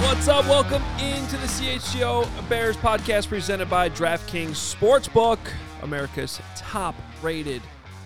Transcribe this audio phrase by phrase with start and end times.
[0.00, 0.46] What's up?
[0.46, 5.38] Welcome into the CHGO Bears podcast presented by DraftKings Sportsbook,
[5.82, 7.60] America's top rated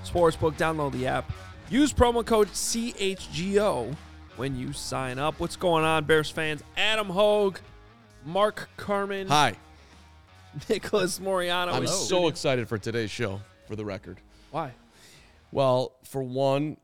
[0.05, 0.55] sportsbook.
[0.55, 1.31] Download the app.
[1.69, 3.95] Use promo code CHGO
[4.37, 5.39] when you sign up.
[5.39, 6.65] What's going on, Bears fans?
[6.77, 7.61] Adam Hoge,
[8.27, 9.55] Mark Carman, Hi.
[10.69, 11.73] Nicholas Moreano.
[11.73, 12.29] I'm so studio.
[12.29, 14.19] excited for today's show, for the record.
[14.51, 14.73] Why?
[15.53, 16.77] Well, for one,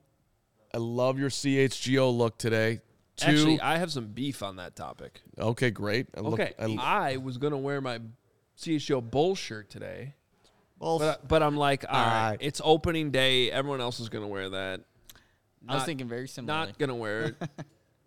[0.75, 2.81] I love your CHGO look today.
[3.17, 5.23] Two, Actually, I have some beef on that topic.
[5.39, 6.07] okay, great.
[6.17, 8.01] I look- Okay, I- I was gonna wear my
[8.59, 10.15] CHGO bull shirt today.
[10.79, 11.01] Both.
[11.01, 12.39] But, but I'm like, all right, Alright.
[12.43, 13.51] it's opening day.
[13.51, 14.83] Everyone else is gonna wear that.
[15.69, 16.67] I was thinking very similar.
[16.67, 17.37] Not gonna wear it.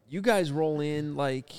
[0.10, 1.52] you guys roll in like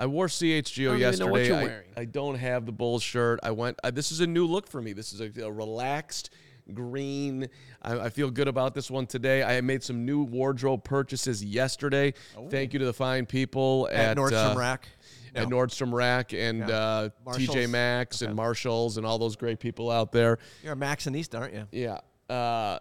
[0.00, 1.48] I wore CHGO I don't even know what yesterday.
[1.48, 1.88] you're I, wearing.
[1.96, 3.40] I don't have the Bulls shirt.
[3.42, 3.78] I went.
[3.82, 4.92] I, this is a new look for me.
[4.92, 6.30] This is a, a relaxed
[6.72, 7.48] green.
[7.82, 9.42] I, I feel good about this one today.
[9.42, 12.14] I made some new wardrobe purchases yesterday.
[12.50, 14.88] Thank you to the fine people at, at Nordstrom uh, Rack.
[15.34, 16.66] at Nordstrom Rack and Yeah.
[16.76, 17.68] uh, TJ Marshalls.
[17.68, 20.38] Maxx and Marshalls and all those great people out there.
[20.62, 21.66] You're a Max and East, aren't you?
[21.72, 21.98] Yeah.
[22.28, 22.78] Uh,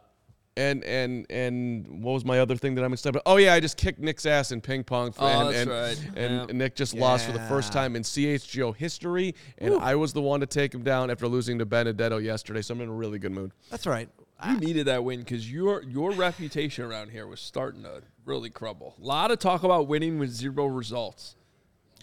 [0.58, 3.24] and and and what was my other thing that I'm excited about?
[3.32, 5.12] Oh yeah, I just kicked Nick's ass in ping pong.
[5.12, 6.12] For, Oh, and, that's and, right.
[6.18, 6.56] And Yeah.
[6.58, 10.40] Nick just lost for the first time in CHGO history, and I was the one
[10.42, 12.62] to take him down after losing to Benedetto yesterday.
[12.62, 13.52] So I'm in a really good mood.
[13.70, 14.10] That's right.
[14.48, 18.96] you needed that win because your your reputation around here was starting to really crumble.
[19.02, 21.36] A lot of talk about winning with zero results.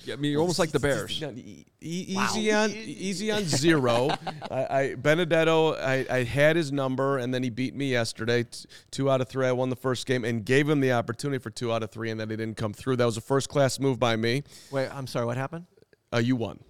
[0.05, 1.23] Yeah, I mean, you're almost like the Bears.
[1.23, 4.11] E- easy on easy on zero.
[4.51, 8.45] I, I Benedetto, I, I had his number, and then he beat me yesterday.
[8.45, 9.47] T- two out of three.
[9.47, 12.11] I won the first game and gave him the opportunity for two out of three,
[12.11, 12.97] and then he didn't come through.
[12.97, 14.43] That was a first class move by me.
[14.71, 15.27] Wait, I'm sorry.
[15.27, 15.67] What happened?
[16.13, 16.61] Uh, you won.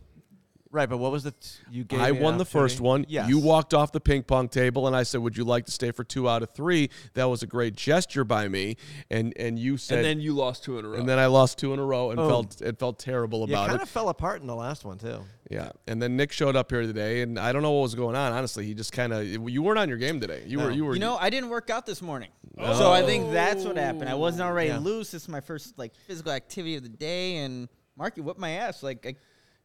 [0.74, 1.38] Right, but what was the t-
[1.70, 2.00] you gave?
[2.00, 3.06] I me won the first one.
[3.08, 3.28] Yes.
[3.28, 5.92] You walked off the ping pong table, and I said, "Would you like to stay
[5.92, 6.90] for two out of three?
[7.12, 8.76] That was a great gesture by me.
[9.08, 10.98] And and you said, and then you lost two in a row.
[10.98, 12.28] and then I lost two in a row and Boom.
[12.28, 13.70] felt it felt terrible about kind it.
[13.70, 15.20] Kind of fell apart in the last one too.
[15.48, 18.16] Yeah, and then Nick showed up here today, and I don't know what was going
[18.16, 18.32] on.
[18.32, 20.42] Honestly, he just kind of you weren't on your game today.
[20.44, 20.64] You No.
[20.64, 23.62] were you were You know, I didn't work out this morning, so I think that's
[23.64, 24.08] what happened.
[24.08, 24.78] I wasn't already Yeah.
[24.78, 25.12] loose.
[25.12, 28.50] This is my first like physical activity of the day, and Mark, you whipped my
[28.50, 28.82] ass.
[28.82, 29.14] Like, I,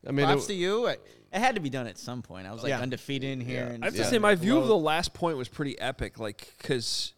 [0.07, 0.87] I mean, props it- to you.
[0.87, 0.91] I,
[1.31, 2.47] it had to be done at some point.
[2.47, 2.79] I was like Yeah.
[2.81, 3.65] undefeated in here.
[3.67, 6.17] And I have to say, my view of the last point was pretty epic.
[6.19, 7.13] Like, because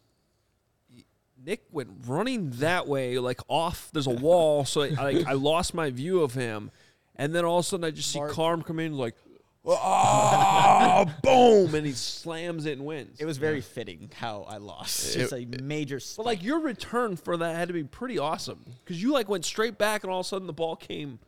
[1.44, 3.88] Nick went running that way, like off.
[3.92, 6.70] There's a wall, so I, like I lost my view of him,
[7.16, 9.16] and then all of a sudden I just see Carm come in, like,
[9.66, 13.18] ah, boom, and he slams it and wins.
[13.20, 15.16] It was very fitting how I lost.
[15.16, 16.00] It- Just a major.
[16.16, 19.44] but like your return for that had to be pretty awesome because you like went
[19.44, 21.18] straight back, and all of a sudden the ball came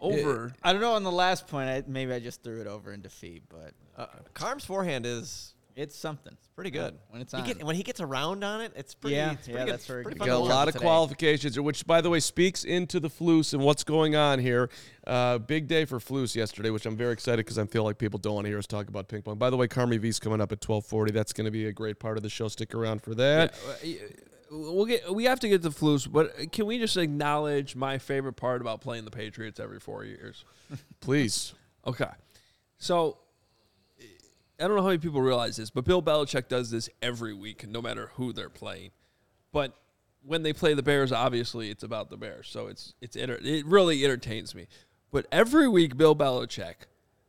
[0.00, 0.52] over.
[0.62, 0.92] I don't know.
[0.94, 4.06] On the last point, I, maybe I just threw it over in defeat, but Uh,
[4.34, 6.32] Carm's forehand is it's something.
[6.32, 6.98] It's pretty good.
[7.10, 9.16] when it's He get- when he gets around on it, it's pretty.
[9.16, 9.72] Yeah, it's pretty yeah, good.
[9.74, 10.26] that's very pretty good.
[10.26, 10.84] got a lot of today.
[10.84, 14.68] qualifications, which by the way speaks into the Flus and what's going on here.
[15.06, 18.18] Uh, big day for Flus yesterday, which I'm very excited because I feel like people
[18.18, 19.36] don't want to hear us talk about ping pong.
[19.38, 21.12] By the way, Carmi V's coming up at 12:40.
[21.12, 22.48] That's going to be a great part of the show.
[22.48, 23.54] Stick around for that.
[23.82, 24.06] Yeah, uh,
[24.50, 25.14] We'll get.
[25.14, 28.80] We have to get the flus, but can we just acknowledge my favorite part about
[28.80, 30.44] playing the Patriots every four years?
[31.00, 31.54] Please.
[31.86, 32.10] Okay,
[32.78, 33.18] so
[34.60, 37.66] I don't know how many people realize this, but Bill Belichick does this every week,
[37.66, 38.90] no matter who they're playing.
[39.52, 39.74] But
[40.22, 44.04] when they play the Bears, obviously it's about the Bears, so it's it's it really
[44.04, 44.66] entertains me.
[45.10, 46.74] But every week, Bill Belichick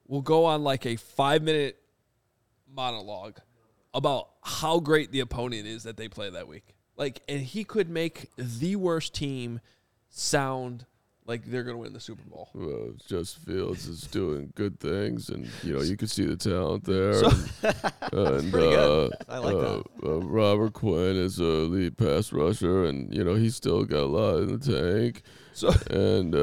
[0.08, 1.78] will go on like a five minute
[2.74, 3.38] monologue
[3.94, 6.76] about how great the opponent is that they play that week.
[7.02, 9.60] Like, and he could make the worst team
[10.12, 10.86] sound
[11.26, 12.50] like they're going to win the Super Bowl.
[12.54, 16.84] Well, just Fields is doing good things, and you know you can see the talent
[16.84, 17.16] there.
[17.16, 17.32] So-
[18.12, 19.10] and good.
[19.12, 19.84] uh, I like uh, that.
[20.04, 24.06] uh, Robert Quinn is a lead pass rusher, and you know he's still got a
[24.06, 25.24] lot in the tank.
[25.54, 26.36] So And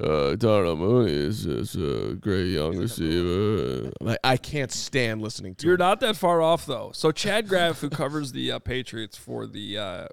[0.00, 3.90] uh, Darnell Mooney is just a great young receiver.
[4.04, 5.80] I, I can't stand listening to You're him.
[5.80, 6.90] not that far off though.
[6.92, 10.06] So Chad Graff, who covers the uh, Patriots for the uh,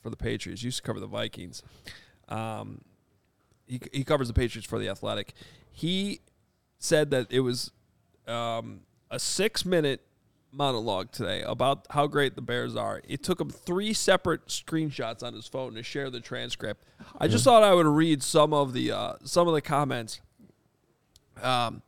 [0.00, 1.62] for the Patriots, used to cover the Vikings.
[2.28, 2.80] Um,
[3.66, 5.34] he he covers the Patriots for the Athletic.
[5.70, 6.20] He
[6.78, 7.70] said that it was
[8.26, 8.80] um,
[9.10, 10.00] a six minute
[10.52, 13.00] monologue today about how great the Bears are.
[13.08, 16.84] It took him three separate screenshots on his phone to share the transcript.
[17.18, 20.20] I just thought I would read some of the uh, some of the comments.
[21.42, 21.82] Um,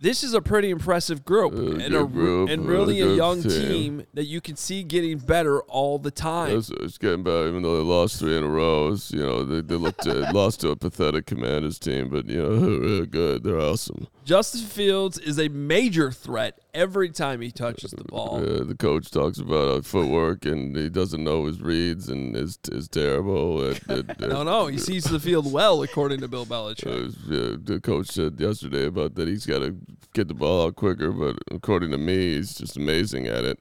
[0.00, 3.40] this is a pretty impressive group Uh, and a group, and uh, really a young
[3.40, 3.50] team.
[3.50, 6.58] team that you can see getting better all the time.
[6.58, 8.88] It's, it's getting better, even though they lost three in a row.
[8.88, 12.42] It's, you know, they, they looked uh, lost to a pathetic Commanders team, but you
[12.42, 13.44] know, they're good.
[13.44, 14.08] They're awesome.
[14.24, 18.36] Justin Fields is a major threat every time he touches the ball.
[18.36, 22.58] Uh, the coach talks about uh, footwork, and he doesn't know his reads, and is
[22.70, 23.62] is terrible.
[23.62, 26.86] It, it, No, no, he sees the field well, according to Bill Belichick.
[26.86, 29.76] Uh, yeah, the coach said yesterday about that he's got to
[30.14, 33.58] get the ball out quicker, but according to me, he's just amazing at it.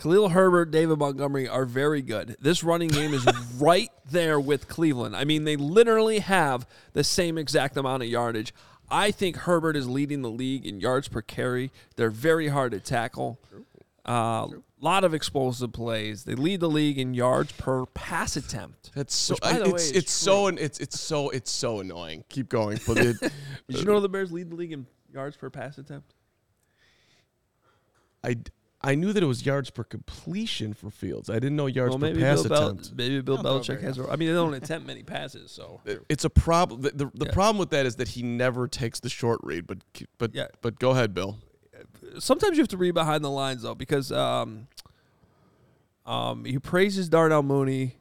[0.00, 2.34] Khalil Herbert, David Montgomery are very good.
[2.40, 3.26] This running game is
[3.58, 5.14] right there with Cleveland.
[5.14, 8.54] I mean, they literally have the same exact amount of yardage.
[8.90, 11.70] I think Herbert is leading the league in yards per carry.
[11.96, 13.38] They're very hard to tackle.
[14.04, 14.48] A uh,
[14.80, 16.24] lot of explosive plays.
[16.24, 18.90] They lead the league in yards per pass attempt.
[18.94, 19.34] That's so.
[19.34, 22.24] Which, by the it's way, is it's so it's it's so it's so annoying.
[22.28, 23.32] Keep going, but it, Did
[23.68, 26.14] you know the Bears lead the league in yards per pass attempt?
[28.24, 28.36] I
[28.82, 31.28] I knew that it was yards per completion for Fields.
[31.28, 32.92] I didn't know yards well, per maybe pass Bill, Bel- attempt.
[32.96, 33.98] maybe Bill Don't throw Belichick very has.
[33.98, 36.80] A, I mean, they don't attempt many passes, so It- It's a problem.
[36.80, 37.32] The, the, the Yeah.
[37.32, 39.66] problem with that is that he never takes the short read.
[39.66, 39.78] But
[40.18, 40.46] but Yeah.
[40.62, 41.38] but go ahead, Bill.
[42.18, 44.66] sometimes you have to read behind the lines though, because um,
[46.06, 47.96] um, he praises Darnell Mooney.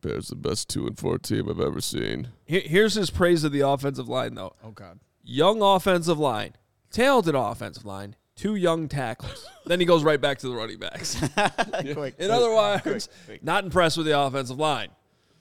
[0.00, 2.28] Bears the best two and four team I've ever seen.
[2.46, 5.00] Here's his praise of the offensive line though: Oh God.
[5.24, 6.54] young offensive line,
[6.92, 9.46] talented offensive line, two young tackles.
[9.66, 11.16] then he goes right back to the running backs.
[11.92, 12.14] Quick.
[12.18, 13.08] In other words,
[13.42, 14.88] not impressed with the offensive line.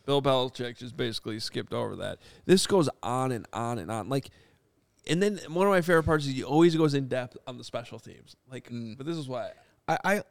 [0.05, 2.19] Bill Belichick just basically skipped over that.
[2.45, 4.09] This goes on and on and on.
[4.09, 4.29] Like,
[5.05, 7.63] and then one of my favorite parts is he always goes in depth on the
[7.63, 8.35] special teams.
[8.49, 8.97] Like, mm.
[8.97, 9.51] but this is why
[9.87, 10.23] I, I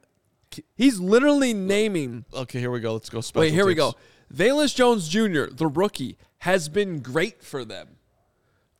[0.76, 2.24] he's literally naming.
[2.34, 2.58] okay.
[2.58, 2.94] Here we go.
[2.94, 3.20] Let's go.
[3.20, 3.94] Special Wait, here we go.
[4.32, 7.95] Velus Jones Jr., the rookie, has been great for them.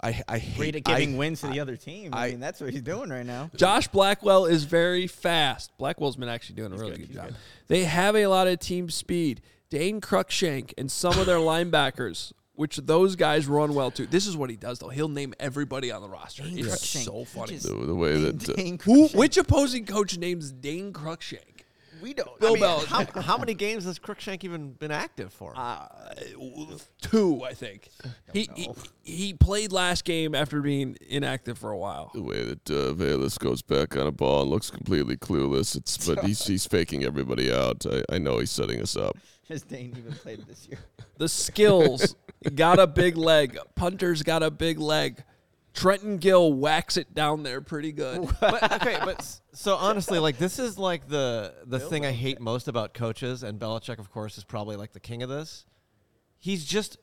[0.03, 2.13] I I hate Great at giving I, wins to the other team.
[2.15, 3.51] I, I- mean, that's what he's doing right now.
[3.57, 5.77] Josh Blackwell is very fast.
[5.79, 7.31] Blackwell's been actually doing a really good, job.
[7.69, 9.41] They have a lot of team speed.
[9.71, 14.07] Dane Cruikshank and some of their linebackers, which those guys run well too.
[14.07, 14.91] This is what he does though.
[14.91, 16.43] He'll name everybody on the roster.
[16.45, 17.05] Dane It's Cruikshank.
[17.05, 17.55] so funny.
[17.55, 19.09] just- The, the way that uh, Dane Who?
[19.09, 21.56] Which opposing coach names Dane Cruikshank?
[22.03, 22.39] We don't.
[22.39, 23.15] Bill I mean, Belichick.
[23.15, 25.53] How, how many games has Cruikshank even been active for?
[25.57, 25.87] Uh,
[27.01, 27.91] two, I think.
[28.33, 28.71] He, he
[29.03, 32.11] he played last game after being inactive for a while.
[32.15, 35.77] the way that uh, Velus goes back on a ball and looks completely clueless.
[35.77, 37.85] It's but he's he's faking everybody out.
[37.87, 39.17] I, I know he's setting us up.
[39.49, 40.81] Has Dane even played this year?
[41.19, 42.17] The skills
[42.57, 43.57] got a big leg.
[43.77, 45.23] Punter's got a big leg.
[45.77, 48.29] Trenton Gill whacks it down there pretty good.
[48.41, 52.41] but okay, but s- so honestly, like this is like the the thing I hate
[52.41, 55.65] most about coaches, and Belichick, of course, is probably like the king of this.
[56.39, 56.97] He's just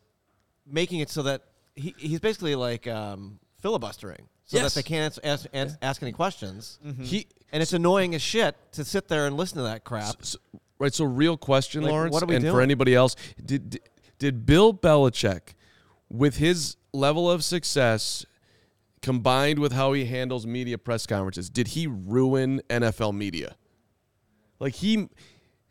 [0.66, 1.44] making it so that
[1.76, 4.74] he, he's basically like um, filibustering, so Yes.
[4.74, 6.80] that they can't ask, ask, ask any questions.
[7.02, 10.16] He And it's annoying as shit to sit there and listen to that crap.
[10.22, 10.36] s-
[10.80, 10.94] right.
[10.94, 12.64] So real question, Like, Lawrence, what are we and for doing?
[12.64, 15.54] anybody else, did did- did Bill Belichick,
[16.10, 18.26] with his level of success,
[19.04, 23.56] combined with how he handles media press conferences, did he ruin NFL media?
[24.60, 25.10] Like he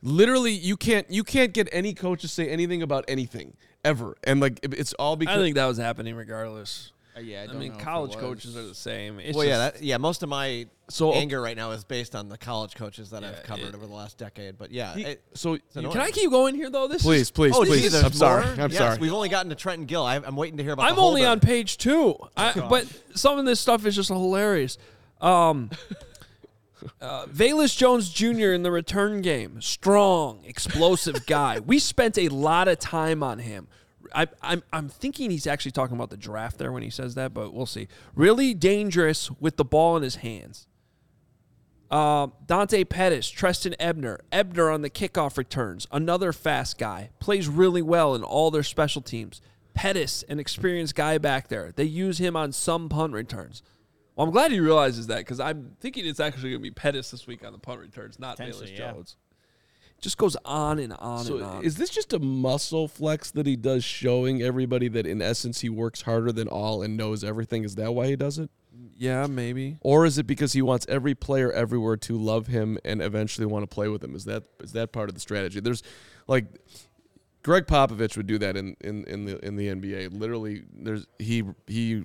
[0.02, 4.14] literally you can't you can't get any coach to say anything about anything ever.
[4.22, 6.92] And like it's all because I think that was happening regardless.
[7.14, 9.18] Uh, yeah, I, I, don't mean, know college coaches are the same.
[9.20, 9.98] It's well, yeah, just- that, yeah.
[9.98, 13.28] Most of my So- anger right now is based on the college coaches that Yeah,
[13.30, 14.56] I've covered it- over the last decade.
[14.56, 15.58] But yeah, he- it- so.
[15.74, 16.88] Can I keep going here though?
[16.88, 17.94] This please, is, please, oh, please.
[17.94, 18.46] I'm sorry.
[18.46, 18.98] I'm Yes, sorry.
[18.98, 20.04] We've only gotten to Trenton Gill.
[20.04, 20.88] I, I'm waiting to hear about.
[20.88, 24.78] I'm the only on page two, I, but some of this stuff is just hilarious.
[25.20, 25.70] Um,
[27.00, 28.52] uh, Velus Jones Jr.
[28.52, 31.60] in the return game, strong, explosive guy.
[31.60, 33.68] We spent a lot of time on him.
[34.14, 37.34] I, I'm I'm thinking he's actually talking about the draft there when he says that,
[37.34, 37.88] but we'll see.
[38.14, 40.66] Really dangerous with the ball in his hands.
[41.90, 47.82] Uh, Dante Pettis, Trestan Ebner, Ebner on the kickoff returns, another fast guy, plays really
[47.82, 49.42] well in all their special teams.
[49.74, 53.62] Pettis, an experienced guy back there, they use him on some punt returns.
[54.16, 57.10] Well, I'm glad he realizes that because I'm thinking it's actually going to be Pettis
[57.10, 58.92] this week on the punt returns, not Bayless yeah.
[58.92, 59.16] Jones.
[60.02, 61.64] Just goes on and on So and on.
[61.64, 65.68] is this just a muscle flex that he does showing everybody that in essence he
[65.70, 67.64] works harder than all and knows everything?
[67.64, 68.50] Is that why he does it?
[68.96, 69.78] yeah, maybe.
[69.80, 73.62] Or is it because he wants every player everywhere to love him and eventually want
[73.64, 74.14] to play with him?
[74.14, 75.60] Is that is that part of the strategy?
[75.60, 75.82] There's
[76.28, 76.44] like
[77.42, 80.18] Gregg Popovich would do that in, in, in the in the NBA.
[80.18, 82.04] Literally there's he he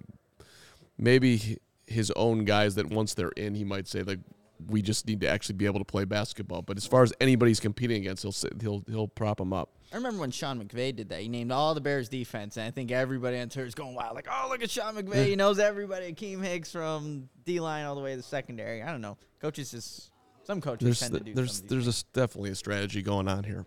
[0.97, 4.19] maybe his own guys that once they're in, he might say like,
[4.67, 6.61] we just need to actually be able to play basketball.
[6.61, 9.69] But as far as anybody's competing against, he'll sit, he'll he'll prop them up.
[9.91, 11.21] I remember when Sean McVay did that.
[11.21, 14.15] He named all the Bears defense, and I think everybody on Twitter is going wild.
[14.15, 15.27] Like, oh, look at Sean McVay.
[15.27, 16.11] He knows everybody.
[16.11, 18.83] Akiem Hicks from D line all the way to the secondary.
[18.83, 19.17] I don't know.
[19.39, 20.11] Coaches just
[20.43, 21.33] some coaches There's tend to do.
[21.33, 23.65] there's some there's a, definitely a strategy going on here.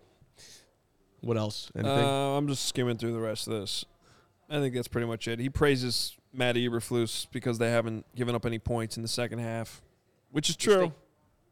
[1.21, 1.71] What else?
[1.75, 2.05] Anything?
[2.05, 3.85] Uh, I'm just skimming through the rest of this.
[4.49, 5.39] I think that's pretty much it.
[5.39, 9.81] He praises Matt Eberflus because they haven't given up any points in the second half,
[10.31, 10.87] which is true.
[10.87, 10.91] they-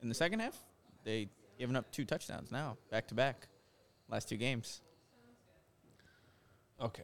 [0.01, 0.57] in the second half,
[1.03, 3.47] they given up two touchdowns now, back to back,
[4.09, 4.81] last two games.
[6.81, 7.03] Okay.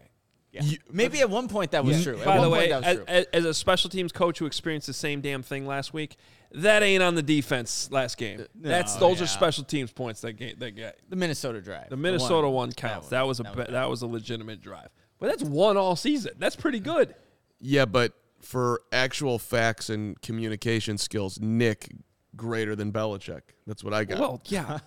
[0.51, 2.17] Yeah, maybe at one point that was true.
[2.17, 3.05] At By one the way, point that was as, true.
[3.07, 6.15] as- as a special teams coach who experienced the same damn thing last week,
[6.53, 8.39] that ain't on the defense last game.
[8.39, 10.97] Uh, that's no, those are special teams points that get that get.
[11.09, 11.89] the Minnesota drive.
[11.89, 13.07] The Minnesota one, that counts.
[13.07, 14.87] one- That, was a that that was was, that was a legitimate drive.
[15.19, 16.31] But that's one all season.
[16.39, 17.15] That's pretty good.
[17.59, 18.13] yeah, but
[18.45, 21.91] for actual facts and communication skills, Nick
[22.35, 23.41] greater than Belichick.
[23.65, 24.19] That's what I got.
[24.19, 24.79] Well, yeah.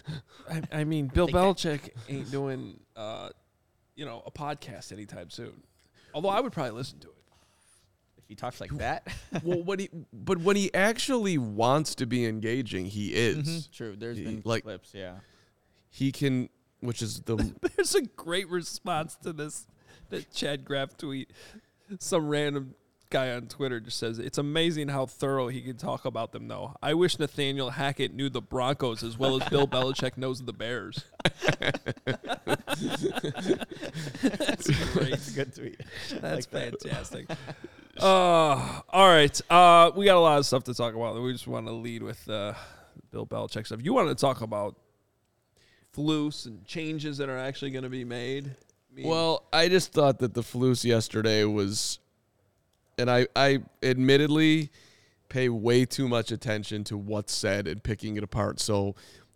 [0.50, 3.30] I, I mean, Bill Belichick ain't doing, uh,
[3.94, 5.62] you know, a podcast anytime soon.
[6.14, 7.12] Although I would probably listen to it.
[8.18, 9.06] If he talks like that,
[9.44, 13.68] well, what he but when he actually wants to be engaging, he is.
[13.68, 13.94] true.
[13.96, 14.92] There's He- been like- clips.
[14.92, 15.14] Yeah.
[15.90, 16.48] He can,
[16.80, 17.36] which is the
[17.76, 19.66] There's a great response to this
[20.10, 21.30] that Chad Graff tweet.
[22.00, 22.74] Some random
[23.10, 26.48] guy on Twitter just says it's amazing how thorough he can talk about them.
[26.48, 30.52] Though I wish Nathaniel Hackett knew the Broncos as well as Bill Belichick knows the
[30.52, 31.04] Bears.
[34.22, 35.12] That's great.
[35.12, 35.80] It's a good tweet.
[36.20, 37.28] That's fantastic.
[37.98, 39.40] Uh, all right.
[39.50, 41.20] Uh, we got a lot of stuff to talk about.
[41.20, 42.54] We just want to lead with uh,
[43.10, 43.80] Bill Belichick stuff.
[43.82, 44.76] You wanted to talk about
[45.96, 48.48] flus and changes that are actually going to be made.
[48.48, 51.98] I mean, Well, I just thought that the flus yesterday was,
[52.98, 54.70] and I, I admittedly
[55.28, 58.60] pay way too much attention to what's said and picking it apart.
[58.60, 58.94] So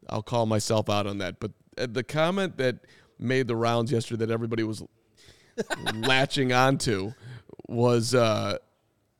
[0.08, 1.40] I'll call myself out on that.
[1.40, 2.76] But uh, the comment that
[3.18, 4.82] made the rounds yesterday that everybody was
[5.94, 7.12] latching onto
[7.68, 8.58] was, uh,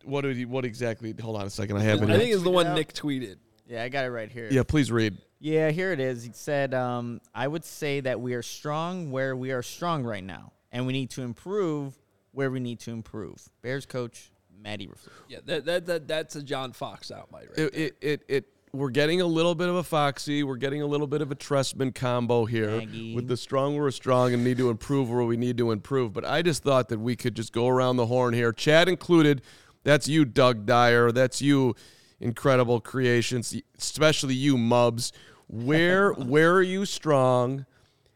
[0.04, 1.14] what did he, what exactly?
[1.20, 1.76] Hold on a second.
[1.76, 2.10] I have it.
[2.10, 2.74] I think it's the one.
[2.74, 3.36] Nick tweeted.
[3.66, 4.48] Yeah, I got it right here.
[4.50, 5.16] yeah, please read.
[5.38, 6.24] Yeah, here it is.
[6.24, 10.24] He said, um, I would say that we are strong where we are strong right
[10.24, 11.96] now, and we need to improve
[12.32, 13.48] where we need to improve.
[13.62, 14.30] Bears coach,
[14.62, 15.08] Matty Eberflus.
[15.28, 18.90] Yeah, that, that, that that's a John Fox outbite right it, it, it, it we're
[18.90, 20.44] getting a little bit of a Foxy.
[20.44, 23.14] We're getting a little bit of a Trestman combo here Nagy.
[23.14, 26.12] with the strong we're strong and need to improve where we need to improve.
[26.12, 28.52] But I just thought that we could just go around the horn here.
[28.52, 29.42] Chad included.
[29.82, 31.10] That's you, Doug Dyer.
[31.10, 31.74] That's you,
[32.20, 35.10] incredible creations, especially you, Mubs.
[35.48, 37.66] Where where are you strong,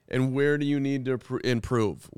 [0.09, 2.09] and where do you need to pr- improve?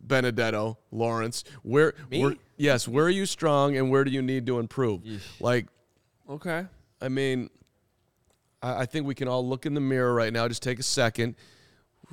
[0.00, 4.58] Benedetto, Lawrence, where, where yes, where are you strong and where do you need to
[4.58, 5.02] improve?
[5.40, 5.66] Like
[6.30, 6.64] Okay.
[7.00, 7.50] I mean,
[8.62, 10.46] I, I think we can all look in the mirror right now.
[10.46, 11.34] Just take a second.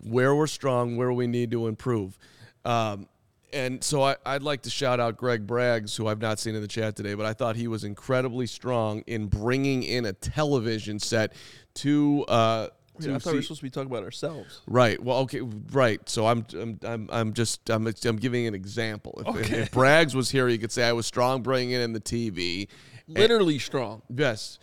[0.02, 2.18] Where we're strong, where we need to improve.
[2.66, 3.08] Um,
[3.54, 6.62] and so I, I'd like to shout out Greg Braggs, who I've not seen in
[6.62, 11.00] the chat today, but I thought he was incredibly strong in bringing in a television
[11.00, 11.34] set
[11.76, 12.26] to.
[12.28, 12.68] Uh,
[13.00, 14.62] I thought we were supposed to be talking about ourselves.
[14.68, 15.02] Right.
[15.02, 15.42] Well, okay.
[15.42, 16.08] Right.
[16.10, 19.16] So I'm, I'm, I'm, I'm just, I'm, I'm giving an example.
[19.20, 19.60] If, Okay.
[19.62, 22.68] if Braggs was here, he could say I was strong bringing in the TV.
[23.08, 24.02] Literally strong.
[24.14, 24.60] Yes,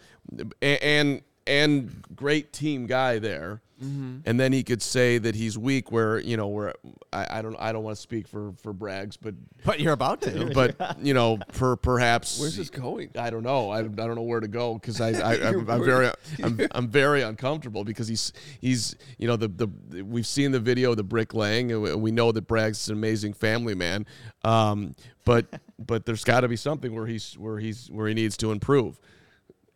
[0.63, 3.61] A- and and great team guy there.
[3.83, 4.19] Mm-hmm.
[4.25, 6.75] And then he could say that he's weak, where you know, where
[7.13, 10.23] I, I don't, I don't want to speak for for Braggs, but But you're about
[10.23, 10.51] to.
[10.55, 13.11] but you know, per perhaps Where's this going?
[13.19, 13.71] I don't know.
[13.71, 16.11] I, I don't know where to go because I, I I'm, I'm very
[16.43, 20.93] I'm, I'm very uncomfortable because he's he's you know the the we've seen the video
[20.93, 24.07] of the bricklaying and we- we know that Braggs is an amazing family man,
[24.45, 25.47] um, but
[25.79, 29.01] but there's got to be something where he's where he's where he needs to improve.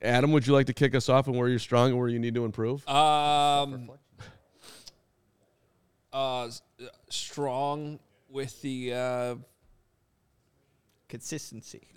[0.00, 2.18] Adam, would you like to kick us off and where you're strong and where you
[2.18, 2.86] need to improve?
[2.88, 3.90] Um,
[6.12, 6.50] uh, uh,
[7.08, 7.98] strong
[8.30, 9.34] with the uh,
[11.08, 11.88] Consistency.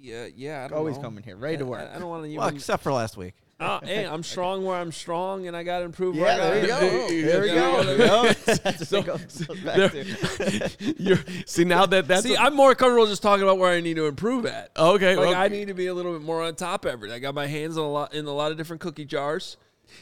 [0.00, 0.64] yeah, yeah.
[0.64, 1.02] I don't Always know.
[1.02, 1.80] coming here, ready to work.
[1.80, 3.34] I, I don't want to well, except for last week.
[3.72, 6.16] Uh, hey, I'm strong where I'm strong, and I got to improve.
[6.16, 6.80] Yeah, where I there you go.
[7.30, 8.22] There we You go.
[8.24, 8.34] mean?
[8.46, 10.94] That's what it goes- goes back to.
[11.02, 13.94] You're, see now that that's See, I'm more comfortable just talking about where I need
[13.96, 14.70] to improve at.
[14.76, 15.14] okay.
[15.16, 15.38] Like okay.
[15.38, 17.14] I need to be a little bit more on top of everything.
[17.14, 19.56] I got my hands in a lot in a lot of different cookie jars,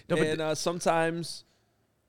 [0.08, 1.44] No, and uh, sometimes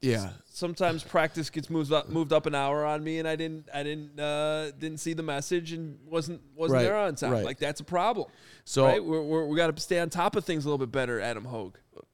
[0.01, 0.31] yeah.
[0.51, 3.83] sometimes practice gets moved up moved up an hour on me, and I didn't I
[3.83, 7.31] didn't uh, didn't see the message and wasn't wasn't Right, there on time.
[7.31, 7.45] right.
[7.45, 8.27] Like that's a problem.
[8.65, 10.91] So right, we're, we're, we got to stay on top of things a little bit
[10.91, 11.19] better.
[11.19, 11.73] Adam Hoge.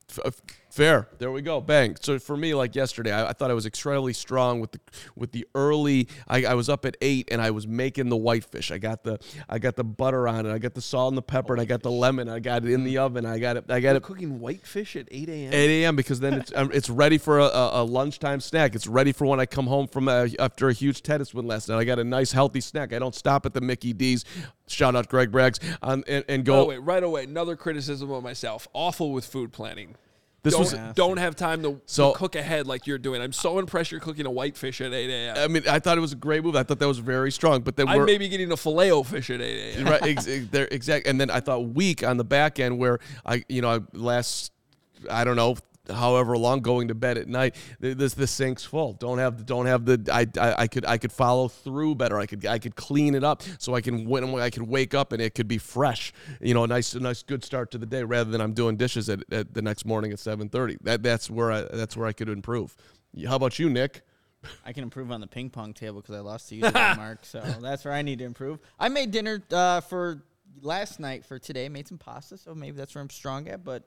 [0.09, 1.07] f- Fair.
[1.17, 1.61] There we go.
[1.61, 1.95] Bang.
[2.01, 4.79] So for me, like yesterday, I, I thought I was extremely strong with the
[5.15, 6.07] with the early.
[6.27, 8.71] I, I was up at eight and I was making the whitefish.
[8.71, 9.19] I got the
[9.49, 10.53] I got the butter on it.
[10.53, 12.29] I got the salt and the pepper and I got the lemon.
[12.29, 13.25] I got it in the oven.
[13.25, 13.65] I got it.
[13.69, 14.03] I got it.
[14.03, 15.53] Cooking whitefish at 8 a.m.
[15.53, 15.95] 8 a.m.
[15.95, 18.75] because then it's um, it's ready for a, a, lunchtime snack.
[18.75, 21.69] It's ready for when I come home from a, after a huge tennis win last
[21.69, 21.77] night.
[21.77, 22.93] I got a nice healthy snack.
[22.93, 24.25] I don't stop at the Mickey D's.
[24.67, 26.59] Shout out Greg Braggs um, and, and go.
[26.59, 28.67] the way, right away, another criticism of myself.
[28.73, 29.95] Awful with food planning.
[30.43, 33.21] This don't, was don't have time to, to cook ahead like you're doing.
[33.21, 35.35] I'm so impressed you're cooking a whitefish at 8 a.m.
[35.37, 36.55] I mean, I thought it was a great move.
[36.55, 37.61] I thought that was very strong.
[37.61, 39.85] But then I'm we're maybe getting a filet o fish at 8 a.m.
[39.85, 41.07] right, ex- ex- exact.
[41.07, 44.51] And then I thought weak on the back end where I, you know, I last,
[45.09, 45.57] I don't know,
[45.89, 48.93] however long going to bed at night, this the sink's full.
[48.93, 50.09] Don't have, don't have the.
[50.11, 52.19] I, I, I could, I could follow through better.
[52.19, 55.11] I could, I could clean it up so I can when I could wake up
[55.11, 56.13] and it could be fresh.
[56.41, 58.77] You know, a nice, a nice good start to the day rather than I'm doing
[58.77, 60.77] dishes at, at the next morning at 7:30.
[60.81, 62.75] That, that's where I, that's where I could improve.
[63.25, 64.01] How about you, Nick?
[64.65, 67.25] I can improve on the ping pong table because I lost to you today, Mark.
[67.25, 68.59] So that's where I need to improve.
[68.79, 70.23] I made dinner uh, for
[70.61, 71.69] last night for today.
[71.69, 73.63] Made some pasta, so maybe that's where I'm strong at.
[73.63, 73.83] But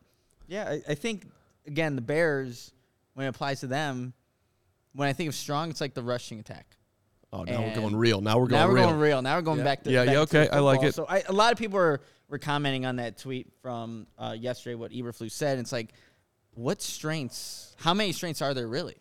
[0.49, 1.27] yeah, I, I think
[1.67, 2.73] again the Bears
[3.15, 4.13] when it applies to them,
[4.95, 6.77] when I think of strong, it's like the rushing attack.
[7.33, 8.21] Oh, now we're going real.
[8.21, 8.89] Now we're going now we're real.
[8.89, 9.23] going real.
[9.23, 10.95] Now we're going back to Yeah, back yeah, okay, I like it.
[10.95, 14.75] So I, a lot of people were were commenting on that tweet from uh, yesterday.
[14.75, 15.59] What Eberflus said.
[15.59, 15.93] It's like,
[16.55, 17.77] what strengths?
[17.79, 18.97] How many strengths are there really?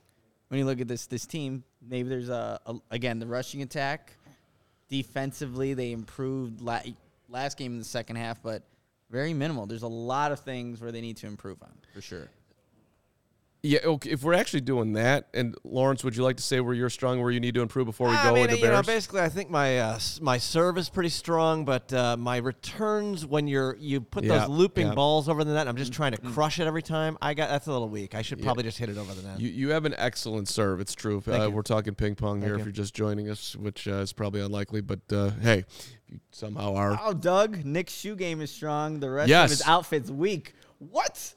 [0.50, 4.16] When you look at this this team, maybe there's a, a again the rushing attack.
[4.90, 6.82] Defensively, they improved la-
[7.28, 8.64] last game in the second half, but
[9.10, 9.66] very minimal.
[9.66, 12.30] There's a lot of things where they need to improve on for sure.
[13.62, 14.12] Yeah, okay.
[14.12, 17.22] If we're actually doing that, and Lawrence, would you like to say where you're strong,
[17.22, 18.86] where you need to improve before we I go mean, into you know, Bears?
[18.86, 23.50] basically, I think my uh, my serve is pretty strong, but uh, my returns when
[23.50, 24.94] you're you put Yeah, those looping yeah.
[24.94, 27.18] balls over the net, I'm just trying to crush it every time.
[27.22, 28.16] I got that's a little weak.
[28.16, 29.42] I should probably just hit it over the net.
[29.42, 30.80] you you have an excellent serve.
[30.80, 31.20] It's true.
[31.20, 31.52] Thank Uh, you.
[31.52, 32.52] we're talking ping pong here.
[32.52, 32.66] Thank If you.
[32.68, 36.76] you're just joining us, which uh, is probably unlikely, but uh, hey, if you somehow
[36.76, 36.98] are.
[37.04, 39.02] Oh, Doug, Nick's shoe game is strong.
[39.02, 39.52] The rest Yes.
[39.52, 40.54] of his outfit's weak.
[40.78, 41.34] What?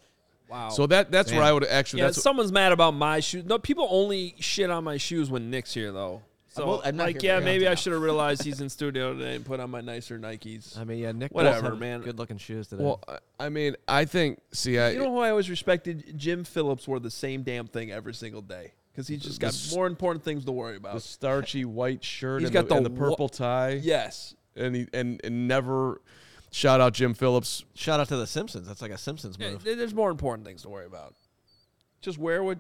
[0.53, 0.69] Wow.
[0.69, 2.01] So that that's where I would actually.
[2.01, 3.45] yeah, that's someone's mad about my shoes.
[3.47, 6.21] No, people only shit on my shoes when Nick's here, though.
[6.49, 9.37] So, well, I'm not like, yeah, maybe I should have realized he's in studio today
[9.37, 10.79] and put on my nicer Nikes.
[10.79, 11.33] I mean, yeah, Nick.
[11.33, 12.03] Whatever, man.
[12.03, 12.85] Good looking shoes today.
[12.85, 14.39] well, I- I mean, I think.
[14.53, 16.13] See, I You know who I always respected?
[16.19, 19.75] Jim Phillips wore the same damn thing every single day because he's just got s-
[19.75, 20.93] more important things to worry about.
[20.93, 23.81] the starchy white shirt He's and, got the, and the the wa- purple tie.
[23.83, 24.35] Yes.
[24.55, 26.03] and he and, and never.
[26.53, 27.65] Shout out Jim Phillips.
[27.75, 28.69] Shout out to the Simpsons.
[28.69, 29.65] That's like a Simpsons Yeah, move.
[29.65, 31.15] there- there's more important things to worry about.
[32.03, 32.59] Just wear what.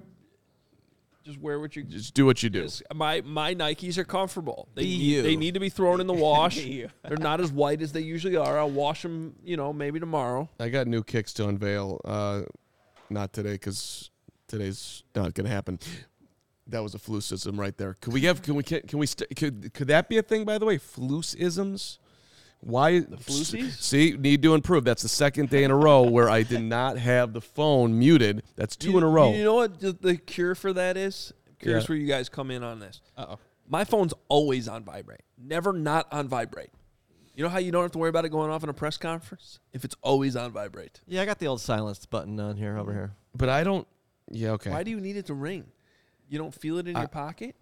[1.24, 1.84] Just wear what you.
[1.84, 2.62] Just do what you do.
[2.62, 4.66] Just- my my Nikes are comfortable.
[4.74, 5.22] They Be need, you.
[5.22, 6.56] they need to be thrown in the wash.
[6.64, 8.58] They're not as white as they usually are.
[8.58, 9.36] I'll wash them.
[9.44, 10.48] You know, maybe tomorrow.
[10.58, 12.00] I got new kicks to unveil.
[12.04, 12.42] Uh,
[13.10, 14.10] not today because
[14.48, 15.78] today's not going to happen.
[16.66, 17.94] That was a flucism right there.
[18.00, 18.40] Could we have?
[18.42, 18.62] Can we?
[18.62, 19.06] Can, can we?
[19.06, 20.44] St- could could that be a thing?
[20.44, 21.98] By the way, flucisms.
[22.64, 23.82] Why the flucies?
[23.82, 24.84] See, need to improve.
[24.84, 28.44] That's the second day in a row where I did not have the phone muted.
[28.56, 29.32] That's two You- in a row.
[29.34, 31.32] You know what the, the cure for that is?
[31.48, 31.88] I'm curious Yeah.
[31.88, 33.00] where you guys come in on this.
[33.16, 33.38] Uh-oh.
[33.68, 35.22] My phone's always on vibrate.
[35.36, 36.70] Never not on vibrate.
[37.34, 38.96] You know how you don't have to worry about it going off in a press
[38.96, 39.58] conference?
[39.72, 41.00] If it's always on vibrate.
[41.08, 43.12] Yeah, I got the old silenced button on here over here.
[43.34, 43.88] but I don't.
[44.30, 44.50] Yeah.
[44.52, 44.70] Okay.
[44.70, 45.64] Why do you need it to ring?
[46.28, 47.56] You don't feel it in I- your pocket?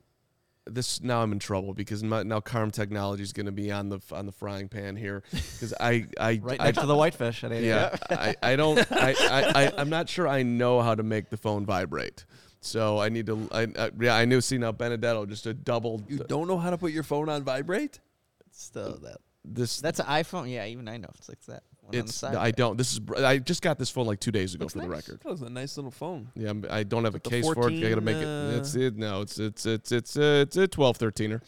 [0.67, 3.89] This now I'm in trouble because my, now Carm Technology is going to be on
[3.89, 7.45] the on the frying pan here because I I Right I, next to the whitefish
[7.45, 8.79] at 8 Yeah, I, I don't.
[8.93, 12.25] I, I, I, I'm not sure I know how to make the phone vibrate.
[12.61, 13.49] So I need to.
[13.51, 14.41] I, I, yeah, I knew.
[14.41, 16.03] See now, Benedetto just a double.
[16.09, 18.01] You don't know how to put your phone on vibrate?
[18.47, 19.19] It's still that.
[19.45, 19.81] This.
[19.81, 20.51] That's an iPhone.
[20.53, 21.63] Yeah, even I know it's like that.
[21.91, 22.15] One on the it's.
[22.17, 22.35] side.
[22.37, 22.77] I don't.
[22.77, 23.01] This is.
[23.17, 25.21] I just got this phone like two days ago Looks for the record.
[25.23, 26.29] That was a nice little phone.
[26.35, 27.85] Yeah, I'm- I don't have a With the case for it.
[27.85, 28.57] I got to make 14, it.
[28.59, 28.97] It's uh, it.
[28.97, 31.41] No, it's it's it's it's uh, it's a 12, 13er.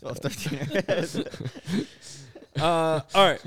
[0.00, 1.86] 12, 13.
[2.58, 3.40] Uh, all right.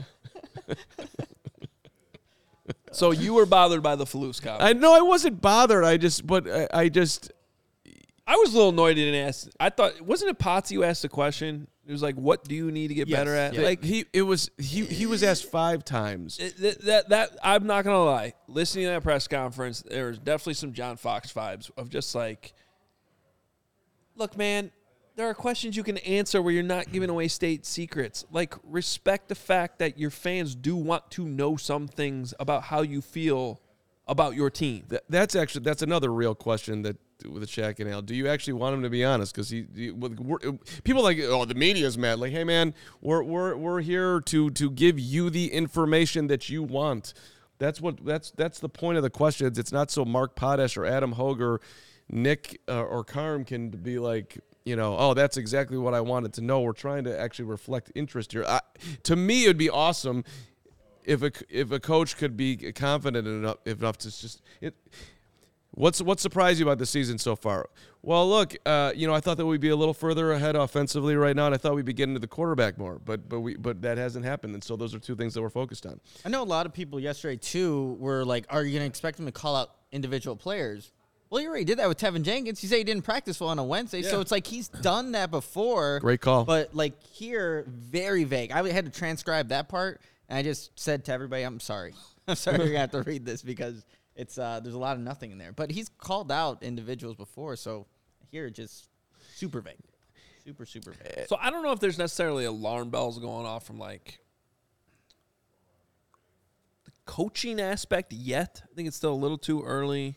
[2.92, 4.64] so you were bothered by the Falus comment.
[4.64, 5.84] I know I wasn't bothered.
[5.84, 7.32] I just, but I, I just.
[8.26, 9.50] I was a little annoyed he didn't ask.
[9.60, 11.68] I thought wasn't it Potsy who asked the question?
[11.86, 13.62] It was like, "What do you need to get Yes, better at?" yeah.
[13.62, 16.40] Like he it was he he was asked five times.
[16.40, 18.34] it- that, that that I'm not gonna lie.
[18.48, 22.54] Listening to that press conference, there was definitely some John Fox vibes of just like,
[24.16, 24.72] look, man,
[25.16, 28.26] there are questions you can answer where you're not giving away state secrets.
[28.32, 32.82] Like, respect the fact that your fans do want to know some things about how
[32.82, 33.60] you feel
[34.08, 34.84] about your team.
[34.90, 38.02] Th- that's actually that's another real question that with Shaq and Al.
[38.02, 39.34] Do you actually want him to be honest?
[39.34, 39.92] Because he, he
[40.84, 42.20] people like oh the media's mad.
[42.20, 46.64] Like hey man, we're we're we're here to to give you the information that you
[46.64, 47.14] want.
[47.60, 49.58] That's what that's that's the point of the questions.
[49.58, 51.60] It's not so Mark Potash or Adam Hoger,
[52.10, 56.34] Nick uh, or Carm can be like, you know, oh, that's exactly what I wanted
[56.34, 56.62] to know.
[56.62, 58.44] We're trying to actually reflect interest here.
[58.46, 58.60] I,
[59.04, 60.26] to me, it'd be awesome
[61.06, 64.76] if a if a coach could be confident enough enough to just it.
[65.76, 67.68] What's what surprised you about the season so far?
[68.04, 71.16] Well, look, uh, you know, I thought that we'd be a little further ahead offensively
[71.16, 73.56] right now, and I thought we'd be getting to the quarterback more, but but we
[73.56, 76.00] but that hasn't happened, and so those are two things that we're focused on.
[76.24, 79.20] I know a lot of people yesterday too were like, "Are you going to expect
[79.20, 80.92] him to call out individual players?"
[81.34, 82.62] Well, you already did that with Teven Jenkins.
[82.62, 85.32] You say he didn't practice well on a Wednesday, so it's like he's done that
[85.32, 86.00] before.
[86.00, 86.46] Great call.
[86.46, 88.52] But like here, very vague.
[88.52, 90.00] I had to transcribe that part,
[90.34, 91.94] and I just said to everybody, "I'm sorry.
[92.28, 95.04] I'm sorry you're gonna have to read this because it's uh, there's a lot of
[95.04, 97.86] nothing in there." But he's called out individuals before, so
[98.32, 98.90] here just
[99.36, 99.78] super vague,
[100.44, 101.28] super super vague.
[101.28, 104.22] So I don't know if there's necessarily alarm bells going off from like
[106.86, 108.64] the coaching aspect yet.
[108.64, 110.16] I think it's still a little too early.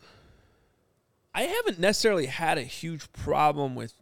[1.35, 3.93] I haven't necessarily had a huge problem with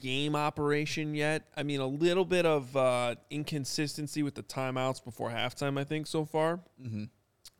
[0.00, 1.46] game operation yet.
[1.56, 5.78] I mean, a little bit of uh, inconsistency with the timeouts before halftime.
[5.78, 6.60] I think so far.
[6.82, 7.04] Mm-hmm.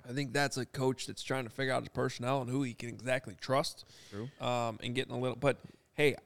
[0.09, 2.73] I think that's a coach that's trying to figure out his personnel and who he
[2.73, 3.85] can exactly trust.
[4.11, 4.29] True.
[4.41, 5.59] Um, and getting a little, but
[5.95, 6.17] hey,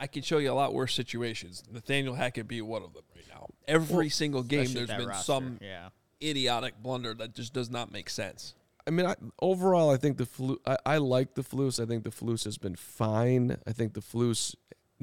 [0.00, 1.62] I can show you a lot worse situations.
[1.70, 3.46] Nathaniel Hackett be one of them right now.
[3.68, 5.90] Every single game, there's been roster, some yeah.
[6.20, 8.54] idiotic blunder that just does not make sense.
[8.86, 10.60] I mean, I, overall, I think the flu.
[10.66, 11.82] I, I like the Flus.
[11.82, 13.56] I think the Flus has been fine.
[13.66, 14.54] I think the Flus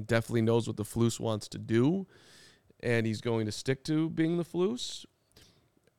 [0.03, 2.07] definitely knows what the Flus wants to do,
[2.81, 5.05] and he's going to stick to being the Flus.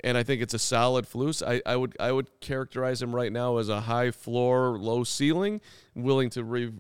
[0.05, 1.46] And I think it's a solid Flus.
[1.46, 5.61] I, I would I would characterize him right now as a high floor, low ceiling,
[5.94, 6.72] willing to re,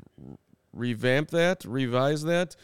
[0.72, 2.56] revamp that, revise that,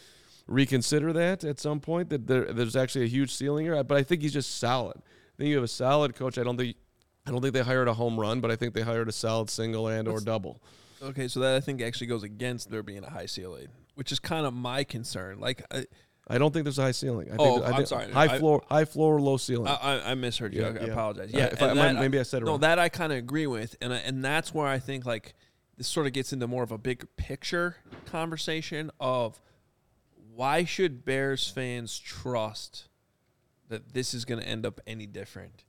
[0.48, 2.10] reconsider that at some point.
[2.10, 4.96] That there, there's actually a huge ceiling here, but I think he's just solid.
[4.98, 6.38] I think you have a solid coach.
[6.38, 6.76] I don't think
[7.24, 9.50] I don't think they hired a home run, but I think they hired a solid
[9.50, 10.60] single and or double.
[11.02, 14.20] Okay, so that I think actually goes against there being a high ceiling, which is
[14.20, 15.40] kind of my concern.
[15.40, 15.84] Like, I,
[16.28, 17.32] I don't think there's a high ceiling.
[17.32, 18.12] I Oh, think, I I'm think sorry.
[18.12, 19.66] High I- floor, high floor, low ceiling.
[19.66, 20.60] I, I, I misheard you.
[20.60, 20.92] Yeah, I, I yeah.
[20.92, 21.30] apologize.
[21.32, 22.52] Yeah, if I- that- maybe I said it no.
[22.52, 22.60] wrong.
[22.60, 25.34] That I kind of agree with, and I, and that's where I think like
[25.76, 27.74] this sort of gets into more of a big picture
[28.06, 29.40] conversation of
[30.32, 32.86] why should Bears fans trust
[33.68, 35.64] that this is going to end up any different?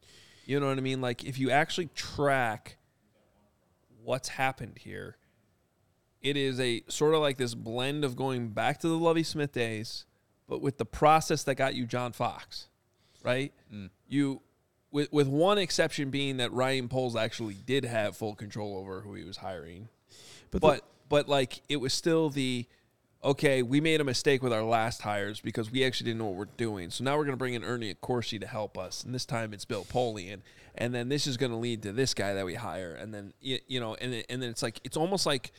[0.45, 1.01] You know what I mean?
[1.01, 2.77] Like if you actually track
[4.03, 5.17] what's happened here,
[6.21, 9.51] it is a sort of like this blend of going back to the Lovie Smith
[9.53, 10.05] days,
[10.47, 12.67] but with the process that got you John Fox,
[13.23, 13.53] right?
[13.73, 13.89] Mm.
[14.07, 14.41] You,
[14.91, 19.13] with with one exception being that Ryan Poles actually did have full control over who
[19.15, 19.89] he was hiring,
[20.51, 22.65] But but the- but, like it was still the
[23.23, 23.63] okay.
[23.63, 26.45] We made a mistake with our last hires because we actually didn't know what we're
[26.57, 26.89] doing.
[26.91, 29.53] So now we're going to bring in Ernie Accorsi to help us, and this time
[29.53, 30.41] it's Bill Polian,
[30.75, 33.33] and then this is going to lead to this guy that we hire, and then
[33.41, 35.51] you, you know, and and then it's like it's almost like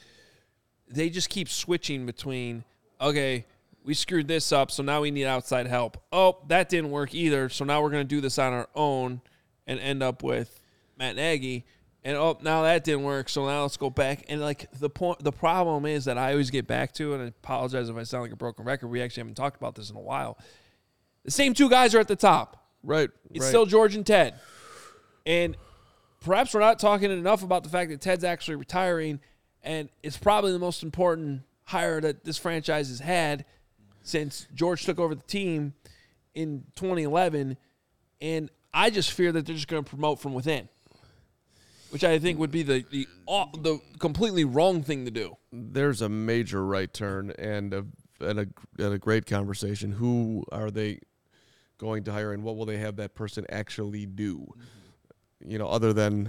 [0.90, 2.64] they just keep switching between
[3.00, 3.46] okay
[3.84, 7.48] we screwed this up so now we need outside help oh that didn't work either
[7.48, 9.20] so now we're going to do this on our own
[9.66, 10.60] and end up with
[10.98, 11.64] matt nagy
[12.04, 15.18] and oh now that didn't work so now let's go back and like the point
[15.22, 18.22] the problem is that i always get back to and i apologize if i sound
[18.22, 20.36] like a broken record we actually haven't talked about this in a while
[21.24, 23.10] the same two guys are at the top right.
[23.30, 23.48] it's right.
[23.48, 24.34] still George and Ted.
[25.26, 25.56] And
[26.20, 29.20] perhaps we're not talking enough about the fact that Ted's actually retiring,
[29.62, 33.44] and it's probably the most important hire that this franchise has had
[34.02, 35.74] since George took over the team
[36.34, 37.56] in 2011.
[38.20, 40.68] And I just fear that they're just going to promote from within,
[41.90, 45.36] which I think would be the the the completely wrong thing to do.
[45.52, 47.86] there's a major right turn and a
[48.20, 48.46] and a
[48.78, 49.92] and a great conversation.
[49.92, 51.00] Who are they
[51.78, 54.38] going to hire, and what will they have that person actually do?
[54.38, 55.50] Mm-hmm.
[55.50, 56.28] You know, other than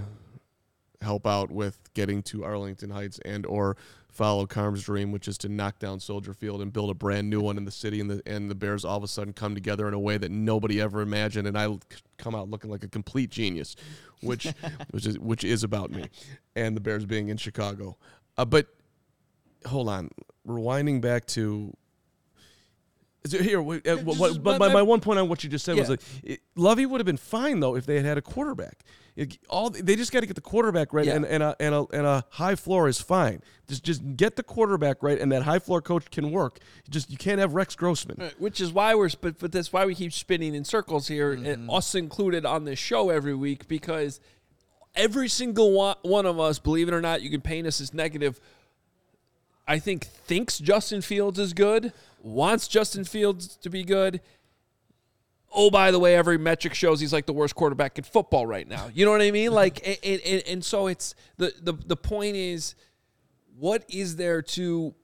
[1.02, 3.76] help out with getting to Arlington Heights and or
[4.12, 7.40] follow Carm's dream, which is to knock down Soldier Field and build a brand new
[7.40, 9.88] one in the city, and the and the Bears all of a sudden come together
[9.88, 11.76] in a way that nobody ever imagined, and I
[12.18, 13.74] come out looking like a complete genius,
[14.20, 14.46] which
[14.90, 16.06] which is which is about me,
[16.54, 17.96] and the Bears being in Chicago,
[18.36, 18.66] uh, but
[19.66, 20.10] hold on,
[20.46, 21.72] rewinding back to.
[23.24, 25.50] Is it- Here, wait, uh, what, but my- my, my- one point on what you
[25.50, 25.90] just said was Yeah.
[25.92, 28.82] like, it, Lovie would have been fine though if they had had a quarterback.
[29.14, 31.16] It, all they just got to get the quarterback right, Yeah.
[31.16, 33.42] and, and, a, and, a, and a high floor is fine.
[33.68, 36.58] Just just get the quarterback right, and that high floor coach can work.
[36.88, 38.16] Just you can't have Rex Grossman.
[38.18, 41.32] Right, Which is why we're, but, but that's why we keep spinning in circles here,
[41.32, 44.18] and us included on this show every week, because
[44.94, 47.92] every single one, one of us, believe it or not, you can paint us as
[47.94, 48.40] negative.
[49.66, 54.20] I think thinks Justin Fields is good, wants Justin Fields to be good.
[55.54, 58.66] oh, by the way, every metric shows he's like the worst quarterback in football right
[58.66, 58.88] now.
[58.94, 59.52] You know what I mean?
[59.62, 62.74] Like, and, and, and so it's the, the the point is,
[63.58, 64.94] what is there to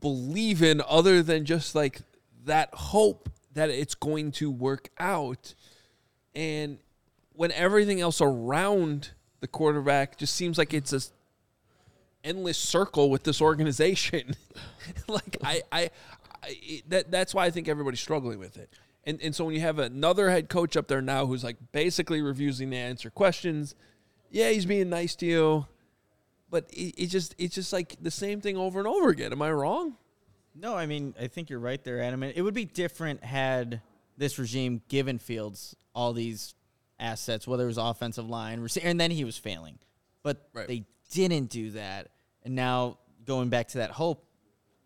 [0.00, 2.00] believe in other than just like
[2.44, 5.54] that hope that it's going to work out?
[6.34, 6.78] And
[7.32, 11.00] when everything else around the quarterback just seems like it's a
[12.26, 14.34] endless circle with this organization,
[15.08, 15.90] like I, I,
[16.42, 18.70] I that that's why I think everybody's struggling with it.
[19.04, 22.20] And and so when you have another head coach up there now who's like basically
[22.20, 23.74] refusing to answer questions,
[24.30, 25.66] yeah, he's being nice to you,
[26.50, 29.32] but it, it just it's just like the same thing over and over again.
[29.32, 29.96] Am I wrong?
[30.54, 32.22] No, I mean I think you're right there, Adam.
[32.22, 33.80] It would be different had
[34.18, 36.54] this regime given Fields all these
[36.98, 39.78] assets, whether it was offensive line, and then he was failing.
[40.22, 40.66] But Right.
[40.66, 42.08] they didn't do that,
[42.46, 44.24] and now going back to that hope,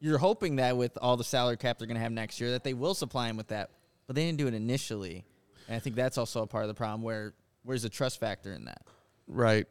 [0.00, 2.64] you're hoping that with all the salary cap they're going to have next year, that
[2.64, 3.70] they will supply him with that.
[4.08, 5.24] But they didn't do it initially,
[5.68, 7.02] and I think that's also a part of the problem.
[7.02, 8.82] Where where's the trust factor in that?
[9.28, 9.66] Right.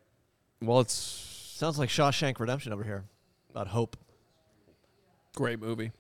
[0.62, 1.26] Well, it's
[1.60, 3.04] Sounds like Shawshank Redemption over here
[3.50, 3.98] about hope.
[5.36, 5.92] Great movie.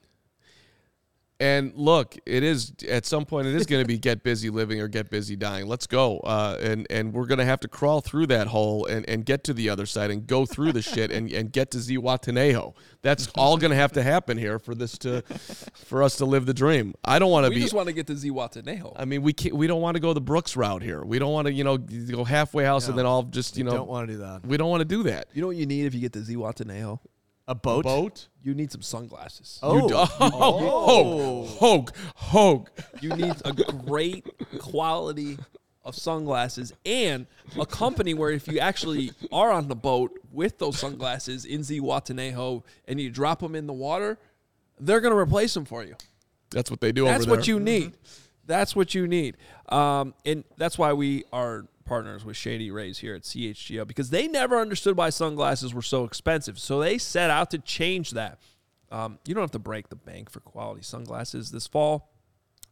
[1.41, 4.81] And look, it is at some point it is going to be get busy living
[4.81, 5.67] or get busy dying.
[5.67, 9.07] Let's go, uh, and and we're going to have to crawl through that hole and,
[9.07, 11.77] and get to the other side and go through the shit and, and get to
[11.77, 12.75] Zihuatanejo.
[13.03, 15.21] That's all going to have to happen here for this to
[15.75, 16.93] for us to live the dream.
[17.05, 17.55] I don't want to be.
[17.55, 18.93] We just want to get to Zihuatanejo.
[18.97, 21.03] I mean, we can't, we don't want to go the Brooks route here.
[21.05, 23.71] We don't want to you know go halfway house and then all just you know
[23.71, 24.45] Don't want to do that.
[24.45, 25.27] we don't want to do that.
[25.33, 26.99] You know what you need if you get to Zihuatanejo?
[27.49, 27.83] A boat?
[27.83, 28.27] Boat.
[28.43, 29.59] You need some sunglasses.
[29.63, 29.75] Oh.
[29.75, 32.67] You do- oh, Hoge, Hoge.
[33.01, 34.23] You need a great
[34.59, 35.39] quality
[35.83, 37.25] of sunglasses and
[37.59, 42.63] a company where if you actually are on the boat with those sunglasses in Zihuatanejo
[42.87, 44.19] and you drop them in the water,
[44.79, 45.95] they're going to replace them for you.
[46.51, 47.35] That's what they do That's over there.
[47.37, 47.93] what you need.
[48.45, 49.37] That's what you need.
[49.69, 54.27] Um, and that's why we are partners with Shady Rays here at CHGO because they
[54.27, 56.59] never understood why sunglasses were so expensive.
[56.59, 58.39] So they set out to change that.
[58.91, 62.11] Um, you don't have to break the bank for quality sunglasses this fall.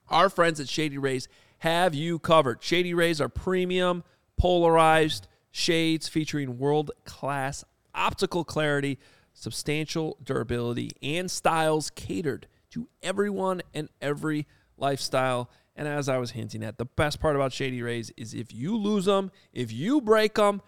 [0.10, 1.28] Our friends at Shady Rays
[1.60, 2.64] have you covered.
[2.64, 4.04] Shady Rays are premium,
[4.38, 9.00] polarized shades featuring world class optical clarity,
[9.34, 14.46] substantial durability, and styles catered to everyone and every
[14.78, 15.50] lifestyle.
[15.78, 18.76] And as I was hinting at, the best part about Shady Rays is if you
[18.76, 20.62] lose them, if you break them,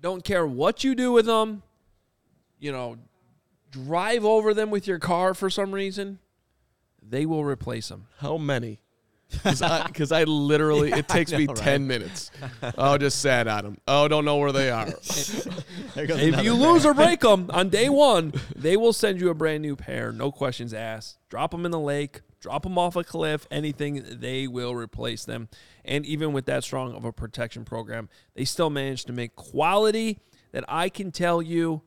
[0.00, 1.62] don't care what you do with them,
[2.58, 2.96] you know,
[3.70, 6.18] drive over them with your car for some reason,
[7.06, 8.06] they will replace them.
[8.18, 8.80] How many?
[9.30, 12.32] Because I, 'cause I literally, it takes me 10 minutes.
[12.76, 13.78] Oh, just sad at them.
[13.86, 14.88] Oh, don't know where they are.
[15.96, 19.62] If you lose or break them on day one, they will send you a brand
[19.62, 21.18] new pair, no questions asked.
[21.28, 25.48] Drop them in the lake, drop them off a cliff, anything, they will replace them.
[25.84, 30.18] And even with that strong of a protection program, they still manage to make quality
[30.52, 31.82] that I can tell you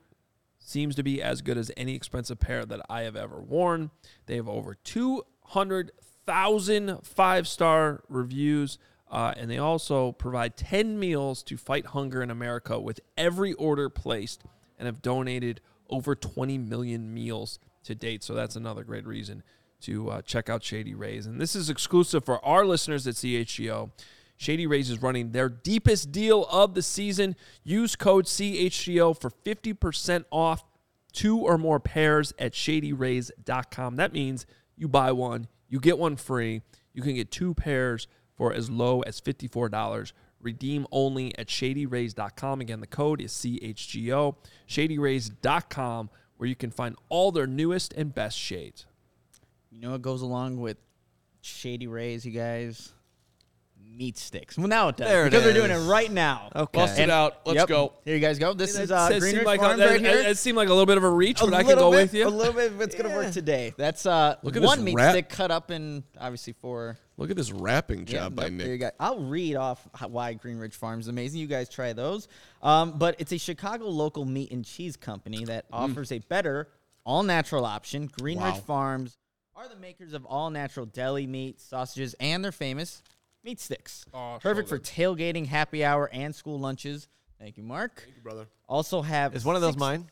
[0.59, 3.91] seems to be as good as any expensive pair that I have ever worn.
[4.27, 8.77] They have over 200,000 five star reviews.
[9.11, 13.87] Uh, and they also provide 10 meals to fight hunger in America with every order
[13.87, 14.43] placed
[14.79, 18.23] and have donated over 20 million meals to date.
[18.23, 19.43] So that's another great reason
[19.83, 21.25] to uh, check out Shady Rays.
[21.25, 23.91] And this is exclusive for our listeners at CHGO.
[24.37, 27.35] Shady Rays is running their deepest deal of the season.
[27.63, 30.63] Use code CHGO for 50% off
[31.13, 33.95] two or more pairs at shadyrays.com.
[33.95, 36.61] That means you buy one, you get one free.
[36.93, 40.13] You can get two pairs for as low as $54.
[40.41, 42.61] Redeem only at shadyrays.com.
[42.61, 44.35] Again, the code is CHGO.
[44.67, 48.85] Shadyrays.com, where you can find all their newest and best shades.
[49.73, 50.77] You know what goes along with
[51.41, 52.91] Shady Rays, you guys?
[53.95, 54.57] Meat sticks.
[54.57, 56.49] Well, now it does There it because we're doing it right now.
[56.55, 56.79] Okay.
[56.79, 57.45] Bust it out.
[57.45, 57.67] Let's Yep.
[57.67, 57.93] go.
[58.05, 58.53] Here you guys go.
[58.53, 60.17] This is It uh, says- Green seemed Ridge like Farms a, right here.
[60.17, 61.91] It, it seemed like a little bit of a reach, A but I can little
[61.91, 62.27] go bit, with you.
[62.27, 63.73] A little bit, but it's gonna work today.
[63.77, 65.11] That's uh, Look at one meat wrap.
[65.11, 66.97] stick cut up in obviously four.
[67.17, 68.79] Look at this wrapping Yeah, job by nope, There you Nick.
[68.79, 68.89] go.
[68.99, 71.39] I'll read off how- why Green Ridge Farms is amazing.
[71.41, 72.27] You guys try those.
[72.63, 76.69] Um, but it's a Chicago local meat and cheese company that offers a better
[77.05, 78.07] all natural option.
[78.07, 79.17] Green Ridge Farms
[79.55, 83.03] are the makers of all natural deli meat, sausages, and their famous
[83.43, 84.05] meat sticks.
[84.13, 87.07] Oh, so Perfect for tailgating, happy hour, and school lunches.
[87.39, 88.01] Thank you, Mark.
[88.03, 88.47] Thank you, brother.
[88.67, 90.09] Also have Is one of those six- mine?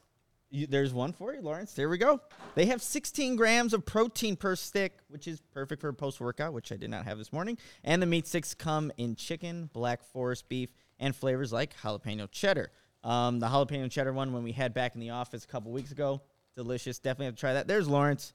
[0.50, 1.74] you, there's one for you, Lawrence.
[1.74, 2.20] There we go.
[2.56, 6.52] They have 16 grams of protein per stick, which is perfect for a post workout,
[6.54, 7.58] which I did not have this morning.
[7.86, 12.70] And the meat sticks come in chicken, black forest beef, and flavors like jalapeno cheddar.
[13.04, 15.92] Um, the jalapeno cheddar one, when we had back in the office a couple weeks
[15.92, 16.22] ago,
[16.56, 17.00] delicious.
[17.00, 17.68] Definitely have to try that.
[17.68, 18.34] There's Lawrence.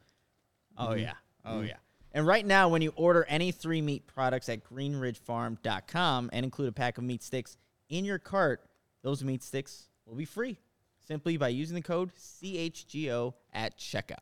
[0.79, 1.01] Oh, mm-hmm.
[1.01, 1.13] yeah.
[1.45, 1.67] Oh, mm-hmm.
[1.67, 1.77] yeah.
[2.13, 6.73] And right now, when you order any three meat products at greenridgefarm.com and include a
[6.73, 7.59] pack of meat sticks
[7.91, 8.65] in your cart,
[9.03, 10.59] those meat sticks will be free
[11.07, 14.17] simply by using the code CHGO at checkout.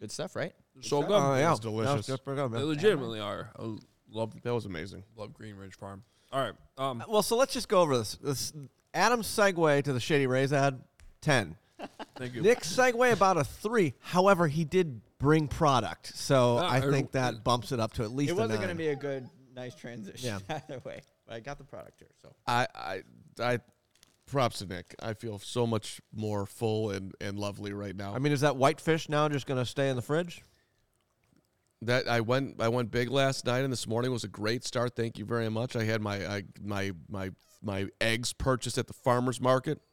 [0.00, 0.52] Good stuff, right?
[0.80, 1.12] So good.
[1.12, 1.50] Oh, yeah.
[1.50, 2.06] was delicious.
[2.06, 3.50] That was good, They legitimately are.
[3.58, 3.76] I
[4.10, 5.04] love That was amazing.
[5.16, 6.02] love Green Ridge Farm.
[6.32, 6.54] All right.
[6.78, 8.14] Um, uh, Well, so let's just go over this.
[8.16, 8.52] This
[8.94, 10.80] Adam's segue to the Shady Rays ad,
[11.20, 11.56] ten.
[12.16, 12.42] thank you.
[12.42, 13.94] Nick's segue about a three.
[14.00, 18.10] However, he did bring product, so Ah, I think that bumps it up to at
[18.10, 18.30] least.
[18.30, 20.60] It wasn't going to be a good, nice transition Yeah.
[20.68, 21.00] either way.
[21.26, 22.34] But I got the product here, so.
[22.46, 23.02] I, I,
[23.40, 23.58] I,
[24.26, 24.94] props to Nick.
[25.00, 28.14] I feel so much more full and, and lovely right now.
[28.14, 30.42] I mean, is that whitefish now just going to stay in the fridge?
[31.84, 34.94] that I went I went big last night and this morning was a great start.
[34.94, 35.74] Thank you very much.
[35.74, 37.30] I had my I, my my
[37.60, 39.91] my eggs purchased at the farmers market, sh-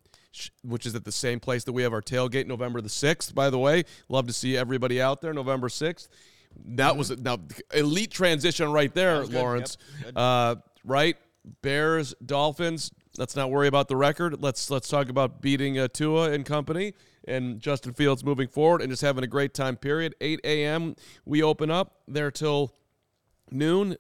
[0.64, 3.34] which is at the same place that we have our tailgate November the sixth.
[3.34, 6.10] By the way, love to see everybody out there November sixth.
[6.66, 7.38] That was a, now
[7.74, 9.78] elite transition right there, Lawrence.
[10.16, 11.16] Uh, right,
[11.62, 12.92] Bears, Dolphins.
[13.18, 14.42] Let's not worry about the record.
[14.42, 16.94] Let's let's talk about beating uh, Tua and company
[17.28, 19.76] and Justin Fields moving forward and just having a great time.
[19.76, 20.16] Period.
[20.22, 20.96] 8 a.m.
[21.26, 22.74] We open up there till
[23.52, 23.98] noon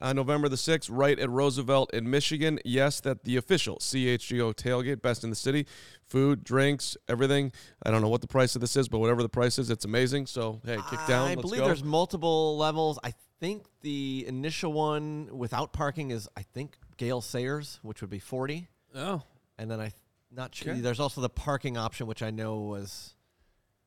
[0.00, 2.58] on November the 6th, right at Roosevelt in Michigan.
[2.64, 5.66] Yes, that the official CHGO tailgate, best in the city.
[6.06, 7.52] Food, drinks, everything.
[7.82, 9.84] I don't know what the price of this is, but whatever the price is, it's
[9.84, 10.26] amazing.
[10.26, 11.28] So hey, kick down.
[11.28, 11.66] I Let's believe go.
[11.66, 12.98] there's multiple levels.
[13.02, 18.18] I think the initial one without parking is, I think, Gale Sayers, which would be
[18.18, 18.68] 40.
[18.94, 19.22] oh,
[19.58, 19.92] And then I
[20.30, 20.72] not sure.
[20.72, 20.80] Okay.
[20.80, 23.14] There's also the parking option, which I know was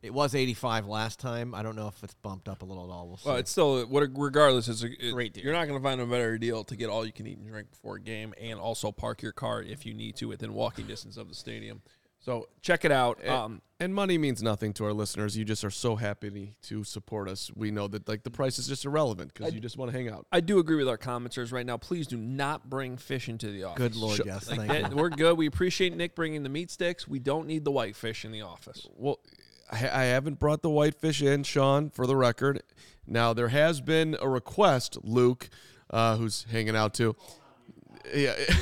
[0.01, 1.53] it was 85 last time.
[1.53, 3.07] I don't know if it's bumped up a little at all.
[3.07, 3.29] We'll see.
[3.29, 4.07] well, it's still what.
[4.15, 5.43] Regardless, it's a it- Great deal.
[5.43, 7.47] You're not going to find a better deal to get all you can eat and
[7.47, 10.87] drink before a game, and also park your car if you need to within walking
[10.87, 11.81] distance of the stadium.
[12.21, 13.25] So check it out.
[13.25, 15.37] Um, and money means nothing to our listeners.
[15.37, 17.49] You just are so happy to support us.
[17.55, 20.09] We know that like the price is just irrelevant because you just want to hang
[20.09, 20.27] out.
[20.29, 21.77] I do agree with our commenters right now.
[21.77, 23.77] Please do not bring fish into the office.
[23.77, 24.49] Good Lord, Sh- yes.
[24.49, 24.97] Like thank that- you.
[24.97, 25.37] we're good.
[25.37, 27.07] We appreciate Nick bringing the meat sticks.
[27.07, 28.85] We don't need the whitefish in the office.
[28.97, 29.19] Well,
[29.71, 32.63] I, I haven't brought the whitefish in, Sean, for the record.
[33.05, 35.49] Now there has been a request, Luke,
[35.89, 37.15] uh, who's hanging out too.
[38.15, 38.33] Yeah,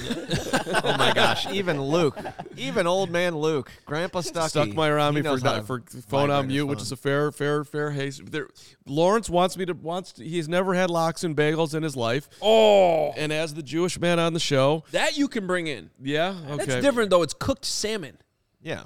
[0.84, 2.18] oh my gosh, even Luke,
[2.58, 6.24] even old man Luke, Grandpa Stucky, stuck my around he me for not, for phone
[6.24, 8.30] on vibrate his mute, which is a fair, fair, fair haste.
[8.30, 8.48] There,
[8.86, 10.14] Lawrence wants me to wants.
[10.14, 14.00] To, he's never had lox and bagels in his life, Oh, and as the Jewish
[14.00, 15.92] man on the show, that you can bring in.
[16.02, 17.22] yeah, okay, That's different though.
[17.22, 18.18] It's cooked salmon.
[18.62, 18.84] yeah.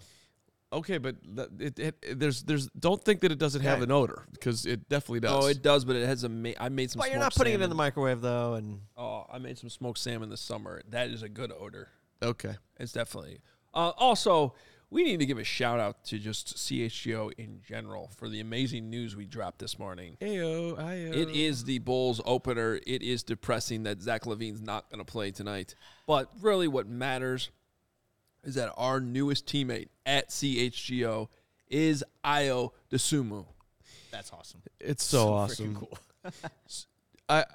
[0.74, 1.16] Okay, but
[1.60, 4.88] it, it, it- there's there's don't think that it doesn't have an odor because it
[4.88, 5.44] definitely does.
[5.44, 6.30] Oh, it does, but it has a.
[6.30, 7.00] Ma- I made some.
[7.00, 10.00] But you're not putting it in the microwave though, and Oh, I made some smoked
[10.00, 10.82] salmon this summer.
[10.90, 11.90] That is a good odor.
[12.24, 12.56] okay.
[12.80, 13.42] It's definitely.
[13.74, 14.54] Uh, also,
[14.90, 18.90] we need to give a shout out to just CHGO in general for the amazing
[18.90, 20.18] news we dropped this morning.
[20.22, 21.14] Ayo, ayo.
[21.16, 22.80] It is the Bulls opener.
[22.88, 25.76] It is depressing that Zach LaVine's not going to play tonight.
[26.08, 27.50] But really, what matters
[28.44, 31.28] is that our newest teammate at CHGO
[31.70, 33.46] is Ayo Dosunmu.
[34.12, 34.62] That's awesome.
[34.80, 35.88] It's so, awesome.
[37.30, 37.46] I,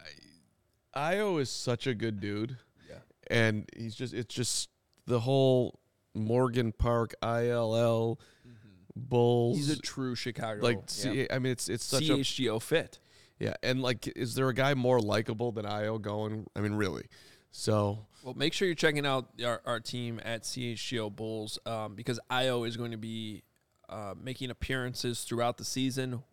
[0.94, 2.56] I Ayo is such a good dude.
[2.88, 2.96] Yeah.
[3.30, 4.70] And he's just it's just
[5.06, 5.78] the whole
[6.14, 8.52] Morgan Park ILL mm-hmm.
[8.96, 12.98] Bulls He's a true Chicago like see, I mean it's it's such a CHGO fit.
[13.38, 16.46] yeah, and like is there a guy more likable than Ayo going?
[16.56, 17.04] I mean really.
[17.52, 22.18] So Well, make sure you're checking out our, our team at CHGO Bulls um, because
[22.28, 23.44] Ayo is going to be
[23.88, 26.24] uh, making appearances throughout the season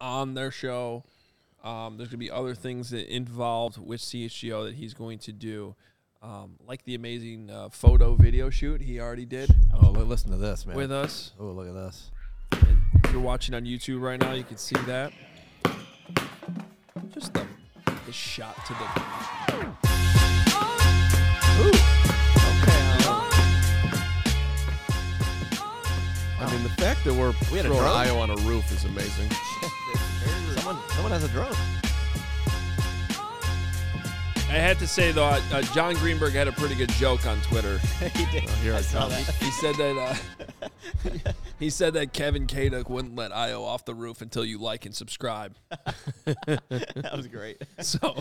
[0.00, 1.04] on their show.
[1.62, 5.32] Um, there's going to be other things that involved with CHGO that he's going to
[5.32, 5.76] do,
[6.22, 10.38] um, like the amazing uh, photo video shoot he already did oh, li- listen to
[10.38, 10.74] this, man.
[10.74, 11.34] with us.
[11.38, 12.10] oh, look at this.
[12.50, 15.12] And if you're watching on YouTube right now, you can see that.
[17.14, 17.46] Just the,
[18.06, 19.87] the shot to the.
[26.40, 28.06] I mean the fact that we're We had a throwing drone?
[28.06, 29.30] Ayo on a roof is amazing.
[30.54, 31.54] Someone, someone has a drone.
[34.50, 37.38] I had to say though, uh, uh, Jon Greenberg had a pretty good joke on
[37.42, 37.78] Twitter.
[38.14, 38.48] he did.
[38.62, 39.20] here I it saw that.
[39.34, 39.98] He said that
[40.62, 44.86] uh, he said that Kevin Kaduk wouldn't let Ayo off the roof until you like
[44.86, 45.56] and subscribe.
[46.24, 47.62] That was great.
[47.80, 48.16] So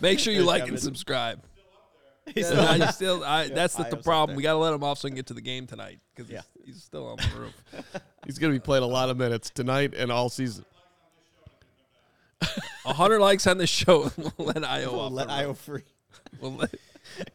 [0.00, 1.42] make sure you like and subscribe.
[2.34, 4.36] He's And I still, I, that's the, the problem.
[4.36, 6.30] We got to let him off so he can get to the game tonight because
[6.30, 6.42] Yeah.
[6.64, 7.62] he's, he's still on the roof.
[8.24, 10.64] He's gonna be playing a lot of minutes tonight and all season.
[12.84, 14.12] A hundred likes on the show.
[14.16, 15.12] we'll let Ayo We'll off.
[15.12, 15.82] let Ayo free.
[16.40, 16.74] We'll let-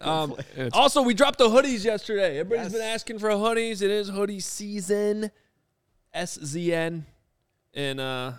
[0.01, 0.33] um,
[0.73, 2.39] also, we dropped the hoodies yesterday.
[2.39, 3.81] Everybody's been asking for hoodies.
[3.81, 5.29] It is hoodie season.
[6.15, 7.03] SZN.
[7.73, 8.31] And uh,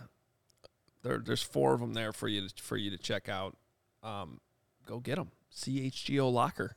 [1.03, 3.57] There, there's four of them there for you to, for you to check out.
[4.03, 4.41] Um,
[4.87, 5.31] go get them.
[5.63, 6.77] CHGO Locker.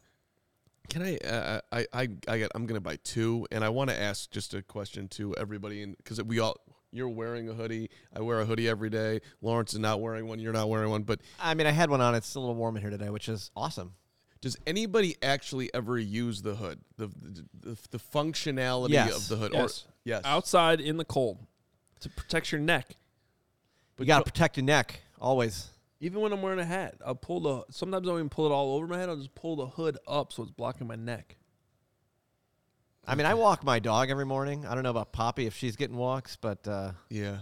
[0.90, 1.18] Can I?
[1.18, 2.52] Uh, I I I got.
[2.56, 5.96] I'm gonna buy two, and I want to ask just a question to everybody, and
[5.98, 6.58] because we all.
[6.94, 7.90] You're wearing a hoodie.
[8.14, 9.22] I wear a hoodie every day.
[9.42, 10.40] Lawrence is not wearing one.
[10.40, 11.04] You're not wearing one.
[11.04, 12.16] But I mean, I had one on.
[12.16, 13.94] It's a little warm in here today, which is awesome.
[14.42, 16.82] does anybody actually ever use the hood?
[16.98, 19.16] The the, the, the functionality Yes.
[19.16, 19.54] of the hood?
[19.54, 19.86] Yes.
[19.88, 20.22] Or, yes.
[20.26, 21.38] Outside in the cold
[22.02, 22.98] to protect your neck.
[23.96, 25.70] But you got to go- protect your neck always.
[26.04, 27.64] Even when I'm wearing a hat, I'll pull the.
[27.72, 29.08] Sometimes I don't even pull it all over my head.
[29.08, 31.38] I'll just pull the hood up so it's blocking my neck.
[33.08, 34.66] I mean, I walk my dog every morning.
[34.66, 37.38] I don't know about Poppy if she's getting walks, but uh, Yeah.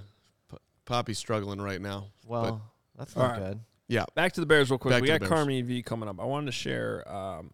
[0.49, 2.07] P- Poppy's struggling right now.
[2.25, 2.61] well,
[2.97, 3.39] that's not right.
[3.39, 3.59] good.
[3.87, 4.05] Yeah.
[4.15, 4.93] Back to the Bears real quick.
[4.93, 5.47] Back we to got the Bears.
[5.47, 6.19] Carmi V coming up.
[6.19, 7.51] I wanted to share um,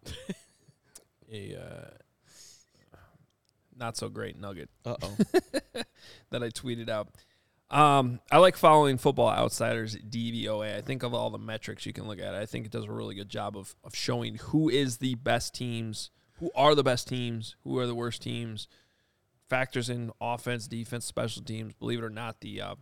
[1.32, 2.96] a uh,
[3.76, 5.16] not so great nugget Uh oh.
[6.30, 7.08] that I tweeted out.
[7.70, 10.76] Um, I like following Football Outsiders DVOA.
[10.76, 12.92] I think of all the metrics you can look at, I think it does a
[12.92, 17.08] really good job of of showing who is the best teams, who are the best
[17.08, 18.68] teams, who are the worst teams.
[19.48, 21.72] Factors in offense, defense, special teams.
[21.74, 22.74] Believe it or not, the uh,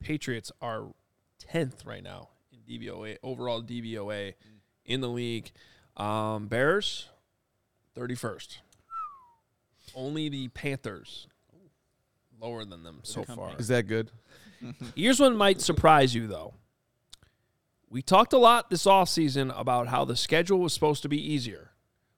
[0.00, 0.88] Patriots are
[1.38, 4.34] tenth right now in DVOA overall DVOA
[4.84, 5.50] in the league.
[5.96, 7.08] Um, Bears
[7.94, 8.60] thirty first.
[9.94, 11.28] Only the Panthers
[12.44, 13.52] lower than them so far.
[13.58, 14.10] Is that good?
[14.94, 16.54] Here's one might surprise you though.
[17.88, 21.70] We talked a lot this offseason about how the schedule was supposed to be easier.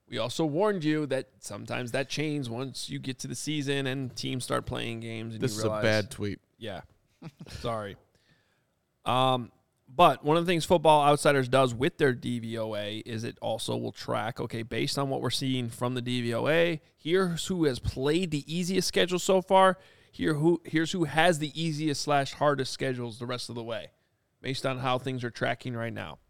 [0.09, 4.15] We also warned you that sometimes that changes once you get to the season and
[4.15, 5.35] teams start playing games.
[5.35, 6.41] And This you is a bad tweet.
[6.59, 6.83] Yeah,
[7.61, 7.97] sorry.
[9.05, 9.51] Um,
[9.89, 13.93] but one of the things Football Outsiders does with their DVOA is it also will
[13.93, 14.41] track.
[14.41, 18.89] Okay, based on what we're seeing from the DVOA, here's who has played the easiest
[18.89, 19.79] schedule so far.
[20.17, 23.91] Here who here's who has the easiest slash hardest schedules the rest of the way,
[24.41, 26.21] based on how things are tracking right now.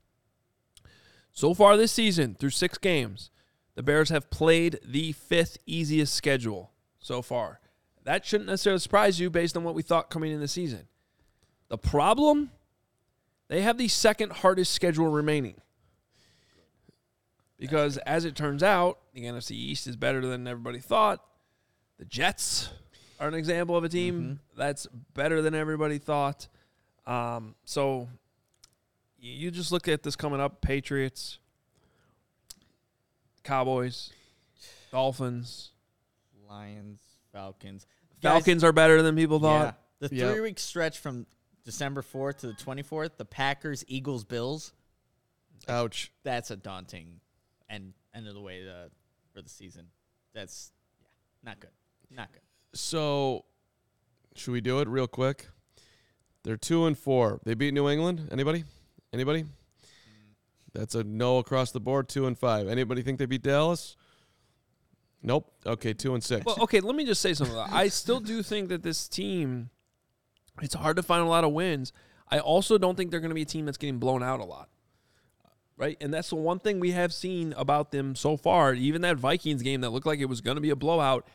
[1.30, 3.30] So far this season, through six games,
[3.76, 7.60] the Bears have played the fifth easiest schedule so far.
[8.02, 10.88] That shouldn't necessarily surprise you based on what we thought coming in the season.
[11.68, 12.50] The problem,
[13.46, 15.60] they have the second hardest schedule remaining.
[17.56, 21.22] Because as it turns out, the NFC East is better than everybody thought.
[22.00, 22.70] The Jets
[23.20, 26.48] are an example of a team that's better than everybody thought.
[27.06, 28.08] Um, so
[29.18, 31.38] you you just look at this coming up Patriots,
[33.44, 34.10] Cowboys,
[34.90, 35.70] Dolphins.
[36.48, 37.00] Lions,
[37.32, 37.86] Falcons.
[38.22, 39.76] Guys, Falcons are better than people thought.
[40.00, 40.30] yeah, the Yeah.
[40.32, 41.26] three week stretch from
[41.64, 44.72] December 4th to the 24th, the Packers, Eagles, Bills,
[45.68, 46.12] Ouch.
[46.22, 47.20] that's a daunting
[47.68, 48.90] end, end of the way to,
[49.34, 49.88] for the season.
[50.32, 51.06] That's yeah,
[51.42, 51.70] not good.
[52.10, 52.42] Not good.
[52.78, 53.44] So,
[54.34, 55.48] should we do it real quick?
[56.44, 57.40] They're two and four.
[57.44, 58.28] They beat New England.
[58.30, 58.64] Anybody?
[59.12, 59.46] Anybody?
[60.72, 62.08] That's a no across the board.
[62.08, 62.68] Two and five.
[62.68, 63.96] Anybody think they beat Dallas?
[65.22, 65.52] Nope.
[65.64, 66.44] Okay, two and six.
[66.44, 67.56] Well, okay, let me just say something.
[67.56, 69.70] I still do think that this team,
[70.62, 71.92] it's hard to find a lot of wins.
[72.30, 74.44] I also don't think they're going to be a team that's getting blown out a
[74.44, 74.68] lot.
[75.78, 75.96] Right?
[76.00, 78.72] And that's the one thing we have seen about them so far.
[78.74, 81.26] Even that Vikings game that looked like it was going to be a blowout,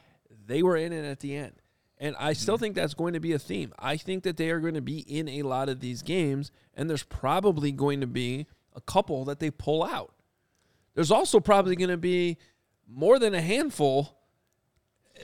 [0.45, 1.53] they were in it at the end.
[1.97, 3.73] And I still think that's going to be a theme.
[3.77, 6.89] I think that they are going to be in a lot of these games, and
[6.89, 10.13] there's probably going to be a couple that they pull out.
[10.95, 12.37] There's also probably going to be
[12.87, 14.17] more than a handful
[15.15, 15.21] uh,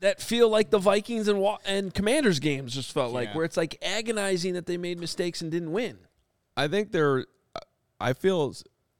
[0.00, 3.78] that feel like the Vikings and and Commanders games just felt like, where it's like
[3.82, 5.96] agonizing that they made mistakes and didn't win.
[6.56, 7.24] I think they're.
[8.00, 8.52] I feel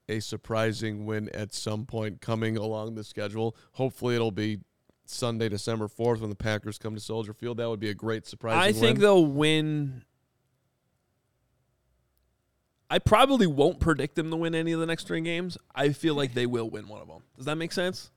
[0.09, 3.55] a surprising win at some point coming along the schedule.
[3.73, 4.59] Hopefully, it'll be
[5.05, 7.57] Sunday, December fourth, when the Packers come to Soldier Field.
[7.57, 8.55] That would be a great surprise.
[8.55, 10.03] I think they'll win.
[12.89, 15.57] I probably won't predict them to win any of the next three games.
[15.73, 17.23] I feel like they will win one of them.
[17.35, 18.11] Does that make sense?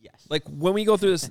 [0.00, 0.26] Yes.
[0.28, 1.30] Like when we go through this,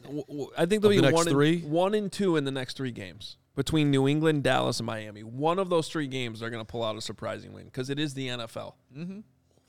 [0.58, 1.62] I think there'll Of be the next one three?
[1.62, 5.24] and, one and two in the next three games between New England, Dallas, and Miami.
[5.24, 8.00] One of those three games they're going to pull out a surprising win because it
[8.00, 9.20] is the NFL, mm-hmm.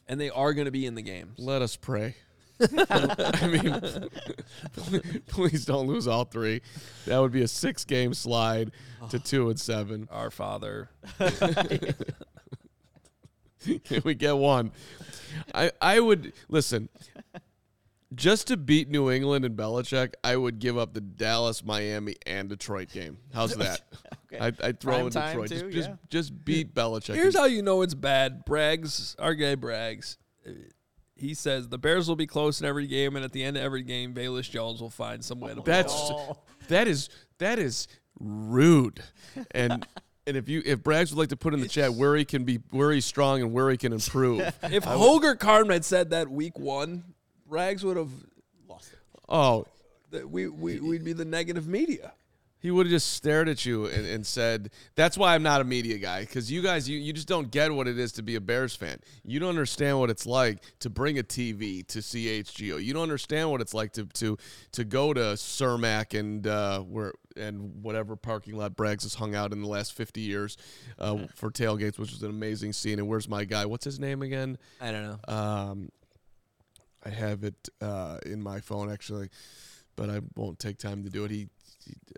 [0.09, 1.39] and they are going to be in the games.
[1.39, 2.17] Let us pray.
[2.91, 6.63] I mean, please don't lose all three.
[7.07, 8.73] That would be a six-game slide
[9.11, 10.09] to two and seven.
[10.11, 10.91] Our Father,
[13.85, 14.73] Can we get one.
[15.55, 16.89] I I would listen.
[18.15, 22.49] Just to beat New England and Belichick, I would give up the Dallas, Miami, and
[22.49, 23.19] Detroit game.
[23.35, 23.83] How's that?
[24.33, 24.39] Okay.
[24.39, 25.49] I'd, I'd throw Prime in Detroit.
[25.49, 25.97] too, just, just yeah.
[26.09, 27.15] just beat Belichick.
[27.15, 28.47] Here's how you know it's bad.
[28.47, 30.53] Braggs, our guy Braggs, uh,
[31.19, 33.63] he says the Bears will be close in every game, and at the end of
[33.63, 35.61] every game, Velus Jones will find some way to.
[35.61, 36.37] Oh, blow That's it.
[36.69, 37.09] that is
[37.39, 37.89] that is
[38.21, 39.03] rude,
[39.51, 39.87] and
[40.29, 42.45] And if you if Braggs would like to put in the chat where he can
[42.45, 44.43] be where he's strong and where he can improve.
[44.63, 47.15] If Holger Carmen had said that week one,
[47.49, 48.11] Rags would have
[48.69, 48.99] lost it.
[49.27, 49.67] oh,
[50.27, 52.13] We, we, we'd be the negative media.
[52.61, 55.65] He would have just stared at you and, and said, "That's why I'm not a
[55.65, 58.35] media guy because you guys you, you just don't get what it is to be
[58.35, 58.99] a Bears fan.
[59.25, 62.83] You don't understand what it's like to bring a TV to CHGO.
[62.83, 64.37] You don't understand what it's like to to
[64.73, 69.53] to go to Cermak and uh, where and whatever parking lot Braggs has hung out
[69.53, 70.57] in the last 50 years
[70.99, 72.99] uh, for tailgates, which was an amazing scene.
[72.99, 73.65] And where's my guy?
[73.65, 74.59] What's his name again?
[74.81, 75.35] I don't know.
[75.35, 75.89] Um,
[77.05, 79.31] I have it uh, in my phone actually,
[79.97, 81.31] but I won't take time to do it.
[81.31, 81.49] He, he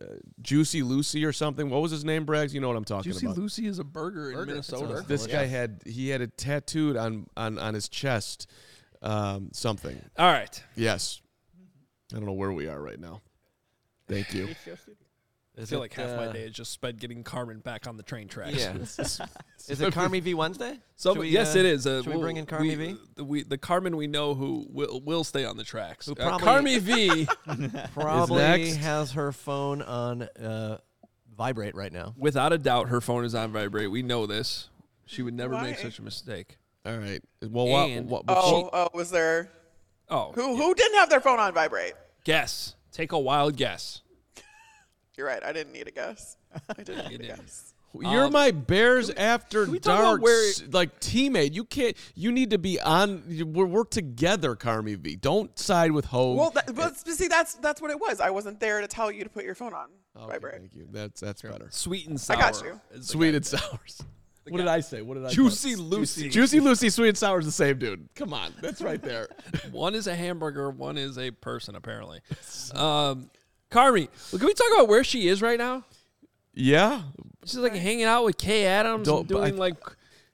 [0.00, 0.06] uh,
[0.40, 1.68] Juicy Lucy or something.
[1.70, 2.52] What was his name, Braggs?
[2.52, 3.20] You know what I'm talking about.
[3.20, 3.38] Juicy about.
[3.38, 5.04] Lucy is a burger, in Minnesota.
[5.06, 8.50] This guy had he had it tattooed on on on his chest,
[9.02, 10.00] um, something.
[10.18, 10.62] All right.
[10.76, 11.20] Yes,
[12.12, 13.20] I don't know where we are right now.
[14.08, 14.48] Thank you.
[15.60, 18.28] I feel like half my day is just spent getting Carmen back on the train
[18.28, 18.56] tracks.
[18.56, 18.72] Yeah.
[19.68, 20.78] Is it Carmi V Wednesday?
[20.96, 21.86] So we, yes, uh, it is.
[21.86, 22.96] Uh, should we we'll- bring in Carmi V?
[23.16, 26.06] The, we, the Carmen we know who will will stay on the tracks.
[26.06, 26.46] Who Uh, probably-
[26.78, 27.28] Carmi V,
[27.94, 28.76] Probably next.
[28.76, 30.78] has her phone on uh,
[31.36, 32.14] vibrate right now.
[32.16, 33.90] without a doubt, her phone is on vibrate.
[33.90, 34.68] We know this.
[35.06, 36.56] She would never make such a mistake.
[36.86, 37.20] All right.
[37.42, 39.50] Well, what, And- what, but Oh, oh, was there
[40.08, 41.94] Oh, who who didn't have their phone on vibrate?
[42.24, 42.74] guess.
[42.92, 44.02] Take a wild guess.
[45.20, 45.44] You're right.
[45.44, 46.38] I didn't need a guess.
[46.78, 47.74] I didn't need a guess.
[47.92, 51.52] you're um, my Bears after we talk about dark where- s- like teammate.
[51.52, 51.94] You can't.
[52.14, 53.22] You need to be on.
[53.28, 55.16] you- We're, we're together, Carmi V.
[55.16, 56.38] Don't side with Hoge.
[56.38, 58.18] Well, that, but see, that's that's what it was.
[58.18, 60.54] I wasn't there to tell you to put your phone on Okay, vibrate.
[60.60, 60.88] thank you.
[60.90, 61.68] That's that's better.
[61.70, 62.38] Sweet and sour.
[62.38, 62.80] I got you.
[62.94, 64.00] is the Sweet and sours.
[64.48, 65.00] What did I say?
[65.02, 65.28] What did I?
[65.28, 65.34] Say?
[65.36, 65.84] Juicy put?
[65.84, 66.28] Lucy.
[66.28, 68.08] Juicy Lucy, sweet and sour is the same dude.
[68.16, 69.28] Come on, that's right there.
[69.70, 70.70] One is a hamburger.
[70.70, 71.76] One is a person.
[71.76, 72.20] Apparently.
[72.74, 73.30] Um,
[73.70, 75.84] Carmi, can we talk about where she is right now?
[76.54, 77.02] yeah,
[77.44, 79.76] She's like hanging out with Kay Adams Don't- and but I- doing like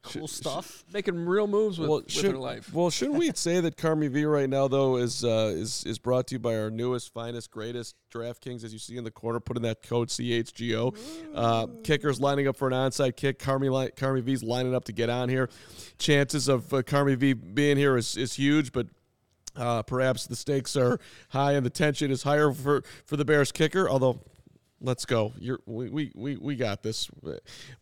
[0.03, 0.85] Cool stuff.
[0.93, 2.73] making real moves with, well, with should, her life.
[2.73, 6.29] well, shouldn't we say that Carmi V right now though is uh, is is brought
[6.29, 9.57] to you by our newest, finest, greatest DraftKings, as you see in the corner, put
[9.57, 10.97] in that code CHGO.
[11.35, 13.41] Uh, kickers lining up for an onside kick.
[13.41, 15.49] Carmi li- Carmi V's lining up to get on here.
[15.99, 18.87] Chances of uh, Carmi V being here is is huge, but.
[19.57, 20.99] Uh, perhaps the stakes are
[21.31, 23.89] high and the tension is higher for, for the Bears kicker.
[23.89, 24.21] Although,
[24.81, 25.33] let's go.
[25.39, 27.09] You're we, we, we, got this.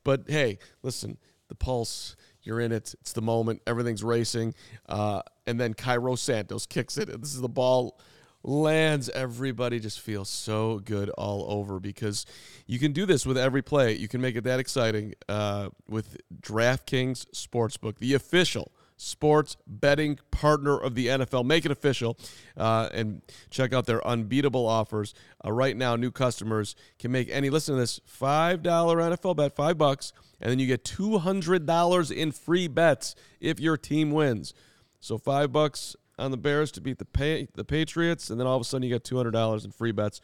[0.04, 1.18] But hey, listen,
[1.48, 2.16] the pulse.
[2.42, 2.94] You're in it.
[3.00, 3.62] It's the moment.
[3.66, 4.54] Everything's racing.
[4.86, 7.08] Uh, and then Cairo Santos kicks it.
[7.20, 7.98] This is the ball
[8.42, 9.08] lands.
[9.08, 12.26] Everybody just feels so good all over because
[12.66, 13.94] you can do this with every play.
[13.94, 18.72] You can make it that exciting uh, with DraftKings Sportsbook, the official
[19.04, 21.44] sports betting partner of the NFL.
[21.44, 22.16] Make it official
[22.56, 25.14] uh, and check out their unbeatable offers.
[25.44, 29.78] Uh, right now, new customers can make any, listen to this, $5 NFL bet, five
[29.78, 34.54] bucks, and then you get $200 in free bets if your team wins.
[35.00, 38.56] So five bucks on the Bears to beat the pay, the Patriots, and then all
[38.56, 40.20] of a sudden you get $200 in free bets.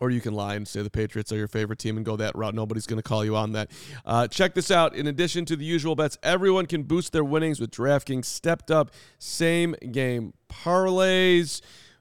[0.00, 2.36] Or you can lie and say the Patriots are your favorite team and go that
[2.36, 2.54] route.
[2.54, 3.70] Nobody's going to call you on that.
[4.04, 4.94] Uh, check this out.
[4.94, 8.92] In addition to the usual bets, everyone can boost their winnings with DraftKings stepped up
[9.18, 11.60] same game parlays,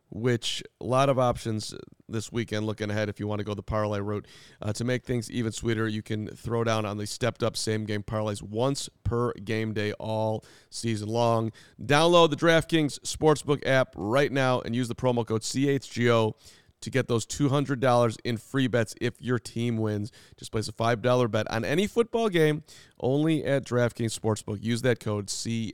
[0.09, 1.73] which a lot of options
[2.09, 4.25] this weekend looking ahead if you want to go the parlay route.
[4.61, 7.85] Uh, to make things even sweeter, you can throw down on the stepped up same
[7.85, 11.51] game parlays once per game day all season long.
[11.81, 16.33] Download the DraftKings Sportsbook app right now and use the promo code CHGO
[16.81, 20.11] to get those $200 in free bets if your team wins.
[20.37, 22.63] Just place a $5 bet on any football game
[22.99, 24.63] only at DraftKings Sportsbook.
[24.63, 25.73] Use that code CHGO.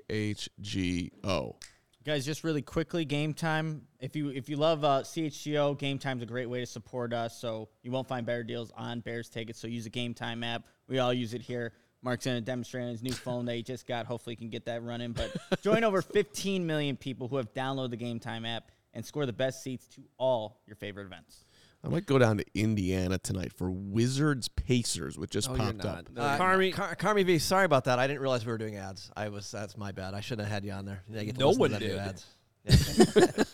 [2.05, 3.83] Guys, just really quickly, game time.
[4.01, 7.39] If you if you love uh, CHGO, game time's a great way to support us.
[7.39, 9.57] So you won't find better deals on Bears tickets.
[9.57, 10.63] So use the game time app.
[10.89, 11.71] We all use it here.
[12.01, 14.05] Mark's going to demonstrate on his new phone that he just got.
[14.05, 15.13] Hopefully, he can get that running.
[15.13, 15.33] But
[15.63, 19.33] join over 15 million people who have downloaded the game time app and score the
[19.33, 21.45] best seats to all your favorite events.
[21.85, 26.09] I might go down to Indiana tonight for Wizards Pacers, which just No, popped up.
[26.11, 27.99] No, Uh, Carmi, Car- Carmi V, sorry about that.
[27.99, 29.11] I didn't realize we were doing ads.
[29.17, 30.13] I was that's my bad.
[30.13, 31.03] I shouldn't have had you on there.
[31.09, 31.97] You get to No listen to one them do did.
[31.99, 32.25] ads.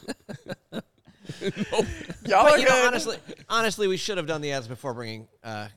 [2.26, 3.18] Y'all But you know, honestly,
[3.50, 5.28] honestly, we should have done the ads before bringing.
[5.44, 5.68] Uh,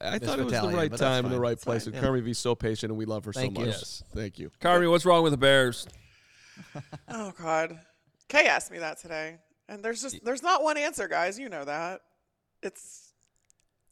[0.00, 1.84] I Miss thought it was the right time and the right It's place.
[1.84, 2.08] fine, And yeah.
[2.08, 3.66] Carmi V's so patient, and we love her Thank so you.
[3.68, 3.76] much.
[3.76, 4.02] Yes.
[4.14, 4.50] Thank you.
[4.60, 5.86] Carmi, what's wrong with the Bears?
[7.08, 7.78] Oh God,
[8.28, 11.38] Kay asked me that today, and there's just there's not one answer, guys.
[11.38, 12.00] You know that.
[12.62, 13.12] It's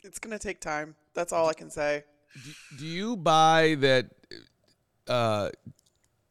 [0.02, 0.94] it's gonna take time.
[1.14, 2.04] That's all I can say.
[2.78, 4.10] Do you buy that
[5.08, 5.50] uh,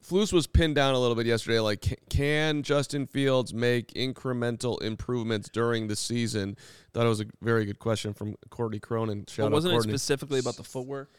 [0.10, 1.60] Flus was pinned down a little bit yesterday.
[1.60, 6.58] Like, can Justin Fields make incremental improvements during the season?
[6.94, 9.26] Thought it was a very good question from Courtney Cronin.
[9.28, 9.92] Shout But out wasn't it Courtney.
[9.92, 11.12] specifically about the footwork?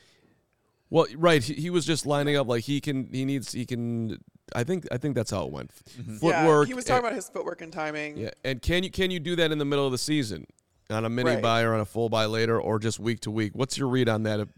[0.89, 1.43] Well, right.
[1.43, 3.09] He, he was just lining up like he can.
[3.13, 3.53] He needs.
[3.53, 4.19] He can.
[4.55, 4.87] I think.
[4.93, 5.73] I think that's how it went.
[5.73, 6.67] Footwork.
[6.67, 8.17] yeah, he was talking and- about his footwork and timing.
[8.17, 10.47] Yeah, and can you can you do that in the middle of the season
[10.91, 11.43] on a mini Right.
[11.43, 13.53] bye or on a full bye later or just week to week?
[13.55, 14.49] What's your read on that?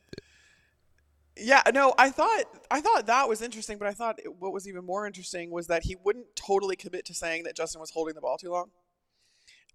[1.36, 4.68] Yeah, no, I thought I thought that was interesting, but I thought it, what was
[4.68, 8.14] even more interesting was that he wouldn't totally commit to saying that Justin was holding
[8.14, 8.70] the ball too long.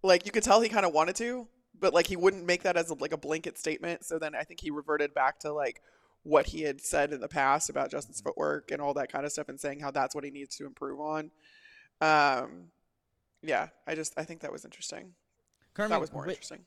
[0.04, 1.48] Like you could tell he kind of wanted to,
[1.80, 4.06] but like he wouldn't make that as a, like a blanket statement.
[4.06, 5.82] So then I think he reverted back to like
[6.24, 9.32] what he had said in the past about Justin's footwork and all that kind of
[9.32, 11.32] stuff, and saying how that's what he needs to improve on.
[12.02, 12.66] Um,
[13.42, 15.14] yeah, I just I think that was interesting.
[15.76, 16.66] That was more wi- interesting.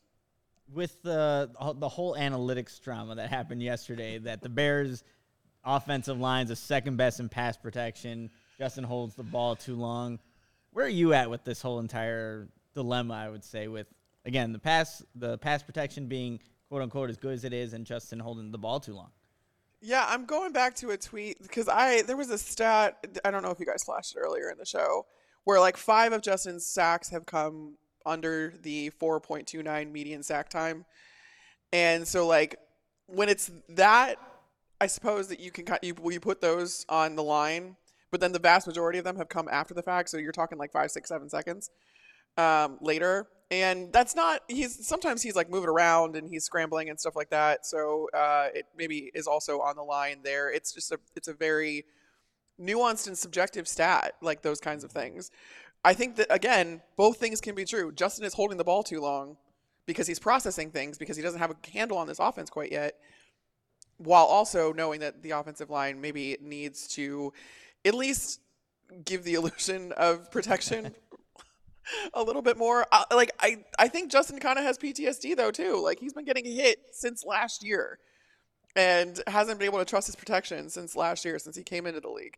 [0.73, 5.03] with the the whole analytics drama that happened yesterday, that the Bears'
[5.65, 8.31] offensive line's the second best in pass protection.
[8.59, 10.19] Justin holds the ball too long.
[10.73, 13.15] Where are you at with this whole entire dilemma?
[13.15, 13.89] I would say with
[14.25, 16.39] again the pass the pass protection being
[16.69, 19.11] quote unquote as good as it is, and Justin holding the ball too long.
[19.83, 23.43] Yeah, I'm going back to a tweet because I there was a stat I don't
[23.43, 25.07] know if you guys flashed it earlier in the show
[25.45, 30.85] where like five of Justin's sacks have come under the 4.29 median sack time,
[31.73, 32.57] and so like
[33.07, 34.17] when it's that,
[34.81, 37.77] I suppose that you can you you put those on the line,
[38.11, 40.59] but then the vast majority of them have come after the fact, so you're talking
[40.59, 41.71] like five, six, seven seconds
[42.37, 43.27] um, later.
[43.51, 47.31] And that's not he's sometimes he's like moving around and he's scrambling and stuff like
[47.31, 47.67] that.
[47.67, 50.53] So uh, it maybe is also on the line there.
[50.53, 51.85] It's just a it's a very
[52.61, 55.31] nuanced and subjective stat, like those kinds of things.
[55.85, 57.91] I think that again, both things can be true.
[57.91, 59.37] Justin is holding the ball too long
[59.87, 62.95] because he's processing things because he doesn't have a handle on this offense quite yet.
[63.97, 67.33] While also knowing that the offensive line maybe needs to
[67.85, 68.41] at least
[69.05, 70.95] give the illusion of protection
[72.15, 72.87] a little bit more.
[72.93, 75.81] Uh, like I, I think Justin kind of has PTSD though too.
[75.83, 77.99] Like he's been getting hit since last year,
[78.77, 82.01] and hasn't been able to trust his protection since last year, since he came into
[82.01, 82.37] the league.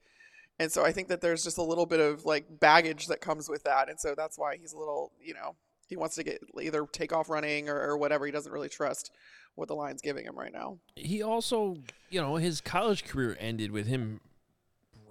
[0.58, 3.48] And so I think that there's just a little bit of like baggage that comes
[3.48, 5.56] with that, and so that's why he's a little, you know,
[5.88, 8.26] he wants to get either take off running or, or whatever.
[8.26, 9.10] He doesn't really trust
[9.54, 10.78] what the line's giving him right now.
[10.96, 11.76] He also,
[12.10, 14.20] you know, his college career ended with him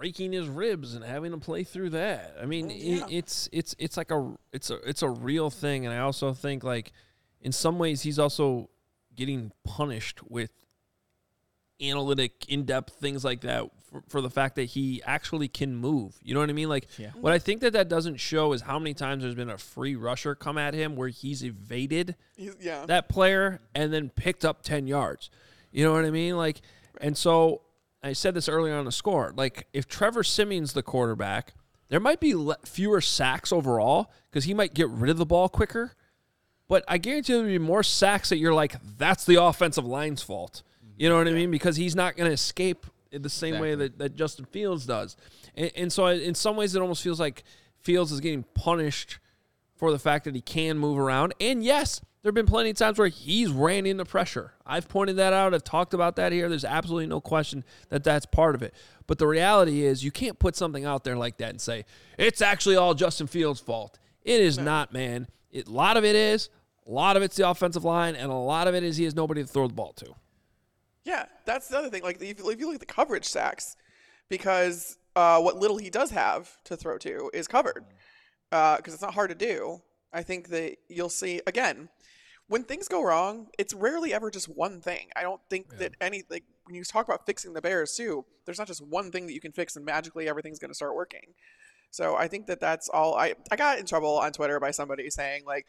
[0.01, 2.35] breaking his ribs and having to play through that.
[2.41, 3.05] I mean, Oh, yeah.
[3.05, 6.33] it, it's it's it's like a it's a it's a real thing, and I also
[6.33, 6.91] think like
[7.39, 8.69] in some ways he's also
[9.15, 10.51] getting punished with
[11.81, 16.15] analytic, in depth things like that for, for the fact that he actually can move.
[16.21, 16.69] You know what I mean?
[16.69, 17.09] Like, Yeah.
[17.19, 19.95] what I think that that doesn't show is how many times there's been a free
[19.95, 24.61] rusher come at him where he's evaded He's, yeah, that player and then picked up
[24.61, 25.29] 10 yards.
[25.71, 26.37] You know what I mean?
[26.37, 26.61] Like,
[26.99, 27.61] and so
[28.03, 29.33] I said this earlier on the score.
[29.35, 31.53] Like, if Trevor Siemian's the quarterback,
[31.89, 35.49] there might be le- fewer sacks overall because he might get rid of the ball
[35.49, 35.93] quicker.
[36.67, 40.63] But I guarantee there'll be more sacks that you're like, that's the offensive line's fault.
[40.97, 41.51] You know what I mean?
[41.51, 45.17] Because he's not going to escape in the same way that, that Justin Fields does.
[45.55, 47.43] And, and so, in some ways, it almost feels like
[47.81, 49.19] Fields is getting punished
[49.75, 51.33] for the fact that he can move around.
[51.41, 54.53] And yes, there have been plenty of times where he's ran into pressure.
[54.65, 55.53] I've pointed that out.
[55.53, 56.49] I've talked about that here.
[56.49, 58.75] There's absolutely no question that that's part of it.
[59.07, 61.85] But the reality is, you can't put something out there like that and say,
[62.17, 63.97] it's actually all Justin Fields' fault.
[64.23, 65.27] It is not, man.
[65.51, 66.49] It, a lot of it is.
[66.87, 69.15] A lot of it's the offensive line, and a lot of it is he has
[69.15, 70.13] nobody to throw the ball to.
[71.03, 72.03] Yeah, that's the other thing.
[72.03, 73.75] Like if, if you look at the coverage sacks,
[74.29, 77.83] because uh, what little he does have to throw to is covered,
[78.49, 79.81] because it's not hard to do.
[80.13, 81.89] I think that you'll see again
[82.51, 83.47] when things go wrong.
[83.57, 85.07] It's rarely ever just one thing.
[85.15, 88.25] I don't think that any like when you talk about fixing the Bears too.
[88.43, 90.93] There's not just one thing that you can fix and magically everything's going to start
[90.93, 91.33] working.
[91.91, 93.15] So I think that that's all.
[93.15, 95.65] I I got in trouble on Twitter by somebody saying like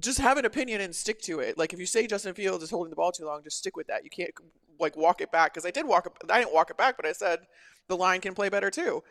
[0.00, 1.56] just have an opinion and stick to it.
[1.56, 3.86] Like if you say Justin Fields is holding the ball too long, just stick with
[3.86, 4.02] that.
[4.02, 4.32] You can't
[4.80, 6.12] like walk it back because I did walk it.
[6.28, 7.46] I didn't walk it back, but I said
[7.86, 9.04] the line can play better too.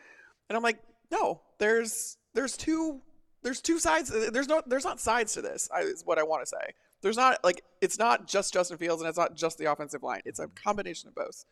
[0.50, 3.00] And I'm like, no, there's there's two
[3.44, 4.10] there's two sides.
[4.10, 5.70] There's no there's not sides to this.
[5.80, 6.74] Is what I want to say.
[7.04, 10.22] There's not like it's not just Justin Fields and it's not just the offensive line.
[10.26, 11.46] It's a combination of both,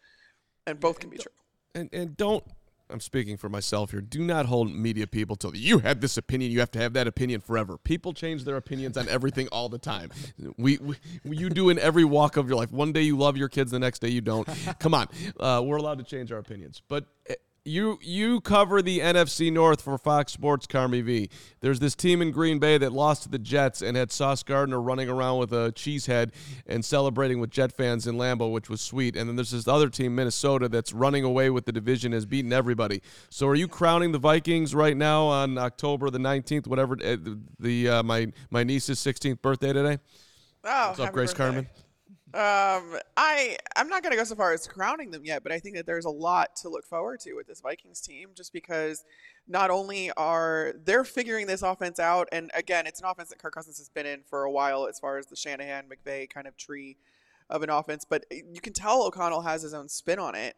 [0.66, 1.32] and both can be true.
[1.76, 2.44] And and don't
[2.92, 4.02] I'm speaking for myself here.
[4.02, 6.52] Do not hold media people to you had this opinion.
[6.52, 7.78] You have to have that opinion forever.
[7.78, 10.12] People change their opinions on everything all the time.
[10.58, 12.72] We, we you do in every walk of your life.
[12.72, 14.48] One day you love your kids, the next day you don't.
[14.80, 15.08] Come on,
[15.40, 16.82] uh, we're allowed to change our opinions.
[16.88, 21.30] But eh, You you cover the NFC North for Fox Sports Carmi V.
[21.60, 24.82] There's this team in Green Bay that lost to the Jets and had Sauce Gardner
[24.82, 26.32] running around with a cheese head
[26.66, 29.16] and celebrating with Jet fans in Lambeau, which was sweet.
[29.16, 32.52] And then there's this other team, Minnesota, that's running away with the division, has beaten
[32.52, 33.00] everybody.
[33.30, 37.18] So are you crowning the Vikings right now on October the 19th, whatever uh,
[37.60, 40.00] the uh, my my niece's 16th birthday today?
[40.64, 41.44] Oh, What's up, Grace birthday.
[41.44, 41.70] Carmen?
[42.34, 45.76] Um, I I'm not gonna go so far as crowning them yet, but I think
[45.76, 49.04] that there's a lot to look forward to with this Vikings team, just because
[49.48, 53.54] not only are they're figuring this offense out, and again, it's an offense that Kirk
[53.54, 56.56] Cousins has been in for a while, as far as the Shanahan McVay kind of
[56.58, 56.98] tree
[57.50, 60.56] of an offense, but you can tell O'Connell has his own spin on it.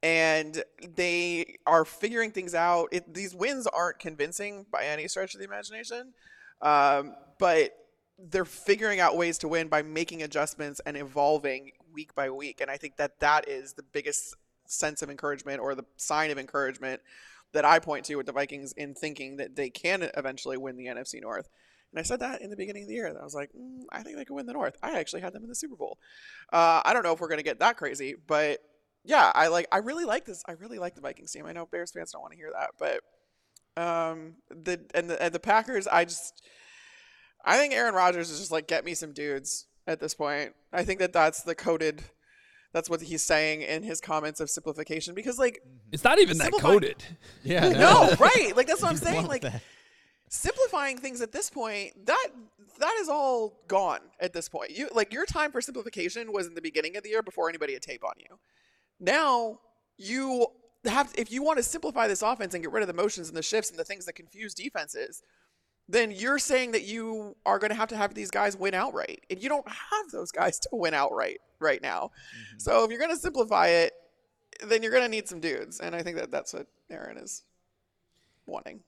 [0.00, 0.62] And
[0.94, 2.88] they are figuring things out.
[2.92, 6.14] It, these wins aren't convincing by any stretch of the imagination,
[6.62, 7.72] um, but
[8.18, 12.60] they're figuring out ways to win by making adjustments and evolving week by week.
[12.60, 14.34] And I think that that is the biggest
[14.66, 17.00] sense of encouragement or the sign of encouragement
[17.52, 20.86] that I point to with the Vikings in thinking that they can eventually win the
[20.86, 21.48] NFC North.
[21.92, 23.16] And I said that in the beginning of the year.
[23.18, 24.76] I was like, mm, I think they can win the North.
[24.82, 25.98] I actually had them in the Super Bowl.
[26.52, 28.58] Uh, I don't know if we're going to get that crazy, but
[29.04, 29.68] yeah, I like.
[29.72, 30.42] I really like this.
[30.46, 31.46] I really like the Vikings team.
[31.46, 35.32] I know Bears fans don't want to hear that, but um, the and the and
[35.32, 35.86] the Packers.
[35.86, 36.42] I just
[37.44, 40.54] I think Aaron Rodgers is just like get me some dudes at this point.
[40.72, 42.02] I think that that's the coded.
[42.72, 45.88] That's what he's saying in his comments of simplification because like mm-hmm.
[45.92, 47.02] It's not even that coded.
[47.42, 47.68] Yeah.
[47.70, 48.52] no, right?
[48.54, 49.26] Like that's what I'm saying.
[49.26, 49.62] Like that.
[50.28, 52.28] simplifying things at this point, that
[52.78, 54.70] that is all gone at this point.
[54.70, 57.72] You like your time for simplification was in the beginning of the year before anybody
[57.72, 58.38] had tape on you.
[59.00, 59.60] Now
[59.96, 60.46] you
[60.84, 63.36] have if you want to simplify this offense and get rid of the motions and
[63.36, 65.22] the shifts and the things that confuse defenses,
[65.88, 69.24] then you're saying that you are going to have to have these guys win outright,
[69.30, 72.10] and you don't have those guys to win outright right now.
[72.58, 73.92] So if you're going to simplify it,
[74.66, 77.44] then you're going to need some dudes, and I think that that's what Aaron is
[78.46, 78.80] wanting.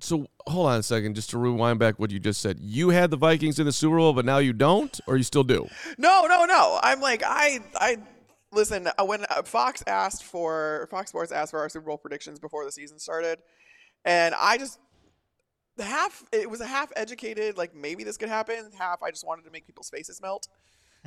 [0.00, 2.58] So hold on a second, just to rewind back what you just said.
[2.60, 5.44] You had the Vikings in the Super Bowl, but now you don't, or you still
[5.44, 5.66] do?
[5.96, 6.78] No, no, no.
[6.82, 7.96] I'm like I I
[8.52, 12.38] listen uh, when uh, Fox asked for Fox Sports asked for our Super Bowl predictions
[12.38, 13.38] before the season started,
[14.04, 14.78] and I just
[15.78, 18.70] half it was a half educated like maybe this could happen.
[18.78, 20.48] Half I just wanted to make people's faces melt.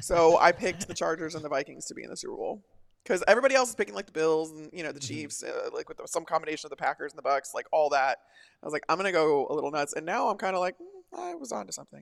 [0.01, 2.61] So I picked the Chargers and the Vikings to be in the Super Bowl.
[3.03, 5.87] Because everybody else is picking like the Bills and you know the Chiefs, uh, like
[5.87, 8.17] with the, some combination of the Packers and the Bucks, like all that.
[8.63, 10.75] I was like, I'm gonna go a little nuts, and now I'm kind of like,
[10.79, 12.01] mm, I was on to something.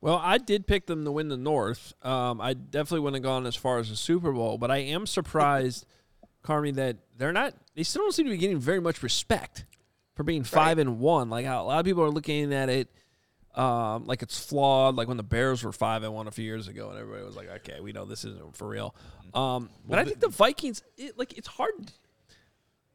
[0.00, 1.92] Well, I did pick them to win the North.
[2.02, 5.08] Um, I definitely wouldn't have gone as far as the Super Bowl, but I am
[5.08, 5.86] surprised,
[6.44, 7.54] Carmi, that they're not.
[7.74, 9.64] They still don't seem to be getting very much respect
[10.18, 11.30] for being five and one.
[11.30, 12.88] Like a lot of people are looking at it,
[13.54, 14.96] um, like it's flawed.
[14.96, 17.36] Like when the Bears were five and one a few years ago, and everybody was
[17.36, 18.96] like, "Okay, we know this isn't for real."
[19.32, 21.92] Um, but I think the Vikings, it, like it's hard.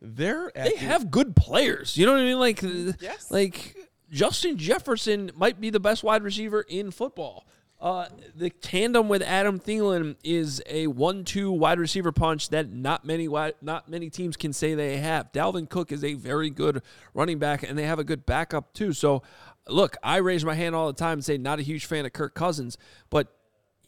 [0.02, 1.96] They're They acting- have good players.
[1.96, 2.40] You know what I mean?
[2.40, 2.62] Like,
[3.02, 3.32] Yes.
[3.32, 3.78] like
[4.12, 7.48] Justin Jefferson might be the best wide receiver in football.
[7.84, 13.28] Uh, the tandem with Adam Thielen is a one-two wide receiver punch that not many
[13.28, 15.34] wide, not many teams can say they have.
[15.34, 16.82] Dalvin Cook is a very good
[17.14, 18.94] running back, and they have a good backup too.
[18.94, 19.22] So,
[19.68, 22.14] look, I raise my hand all the time and say not a huge fan of
[22.14, 22.78] Kirk Cousins,
[23.10, 23.28] but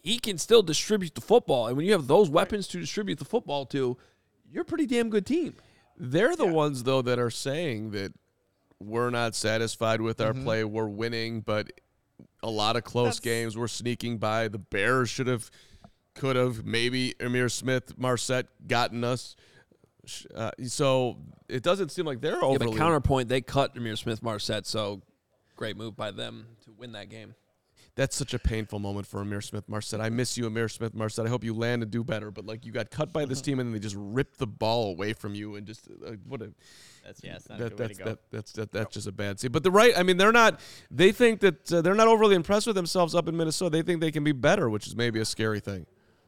[0.04, 3.24] he can still distribute the football, and when you have those weapons to distribute the
[3.26, 3.98] football to,
[4.52, 5.56] you're a pretty damn good team.
[5.98, 8.12] They're the ones though that are saying that
[8.78, 10.38] we're not satisfied with Mm-hmm.
[10.40, 10.64] our play.
[10.66, 11.72] We're winning, but
[12.44, 13.58] a lot of close That's- games.
[13.58, 14.48] We're sneaking by.
[14.48, 15.50] The Bears should have,
[16.14, 19.36] could have, maybe Ihmir Smith, Marsette gotten us.
[20.36, 21.18] Uh, so
[21.50, 22.72] it doesn't seem like they're Yeah, overly.
[22.72, 25.02] but counterpoint, they cut Ihmir Smith-Marsette, so
[25.56, 27.34] great move by them to win that game.
[27.96, 30.02] That's such a painful moment for Ihmir Smith-Marsette.
[30.02, 31.26] I miss you, Ihmir Smith-Marsette.
[31.26, 32.30] I hope you land and do better.
[32.30, 34.92] But like you got cut by this team and then they just ripped the ball
[34.92, 36.52] away from you and just uh, what a
[37.06, 38.10] That's yeah, it's that, a good way that's to go.
[38.10, 39.52] that, that's that, that's just a bad scene.
[39.54, 40.60] But the right, I mean, they're not.
[40.92, 43.70] They think that uh, they're not overly impressed with themselves up in Minnesota.
[43.70, 45.86] They think they can be better, which is maybe a scary thing.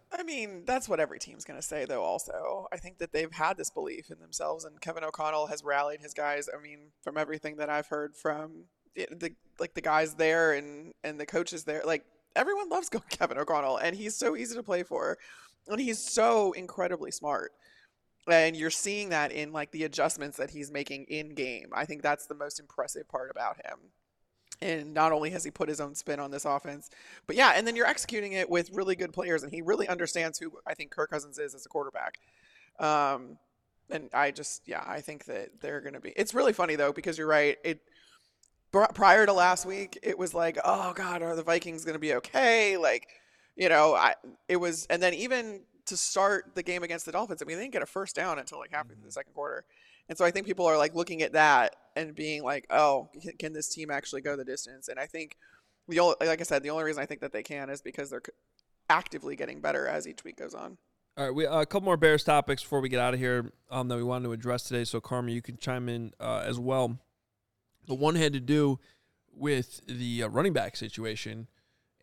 [0.10, 2.68] I mean, that's what every team's going to say, though, also.
[2.72, 6.14] I think that they've had this belief in themselves, and Kevin O'Connell has rallied his
[6.14, 6.48] guys.
[6.48, 8.68] I mean, from everything that I've heard from
[9.12, 13.78] the, like the guys there and, and the coaches there, like, everyone loves Kevin O'Connell,
[13.78, 15.18] and he's so easy to play for,
[15.68, 17.52] and he's so incredibly smart.
[18.30, 21.70] And you're seeing that in, like, the adjustments that he's making in game.
[21.74, 23.78] I think that's the most impressive part about him.
[24.62, 26.90] And not only has he put his own spin on this offense,
[27.28, 30.40] but yeah, and then you're executing it with really good players, and he really understands
[30.40, 32.20] who I think Kirk Cousins is as a quarterback.
[32.80, 33.38] Um,
[33.90, 36.12] and I just, yeah, I think that they're going to be.
[36.16, 37.58] It's really funny though because you're right.
[37.64, 37.82] It
[38.72, 42.14] prior to last week, it was like, oh God, are the Vikings going to be
[42.16, 42.78] okay?
[42.78, 43.08] Like,
[43.56, 44.16] you know, I
[44.48, 47.64] it was, and then even to start the game against the Dolphins, I mean, they
[47.64, 49.66] didn't get a first down until like halfway through the second quarter,
[50.10, 53.34] And so I think people are like looking at that and being like, oh, can,
[53.38, 54.88] can this team actually go the distance?
[54.88, 55.38] And I think
[55.88, 58.10] the only, like I said, the only reason I think that they can is because
[58.10, 58.22] they're
[58.90, 60.78] actively getting better as each week goes on.
[61.18, 63.52] All right, we uh, a couple more Bears topics before we get out of here
[63.72, 64.84] um, that we wanted to address today.
[64.84, 67.00] So, Carmen, you can chime in uh, as well.
[67.88, 68.80] The one had to do
[69.34, 71.48] with the uh, running back situation,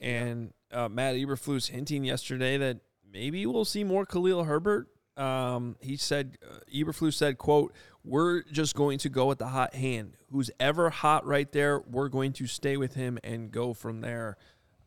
[0.00, 2.78] and uh, Matt Eberflus hinting yesterday that
[3.10, 4.88] maybe we'll see more Khalil Herbert.
[5.16, 7.72] Um, he said, uh, Eberflus said, "quote
[8.02, 10.16] We're just going to go with the hot hand.
[10.30, 14.36] Who's ever hot right there, we're going to stay with him and go from there."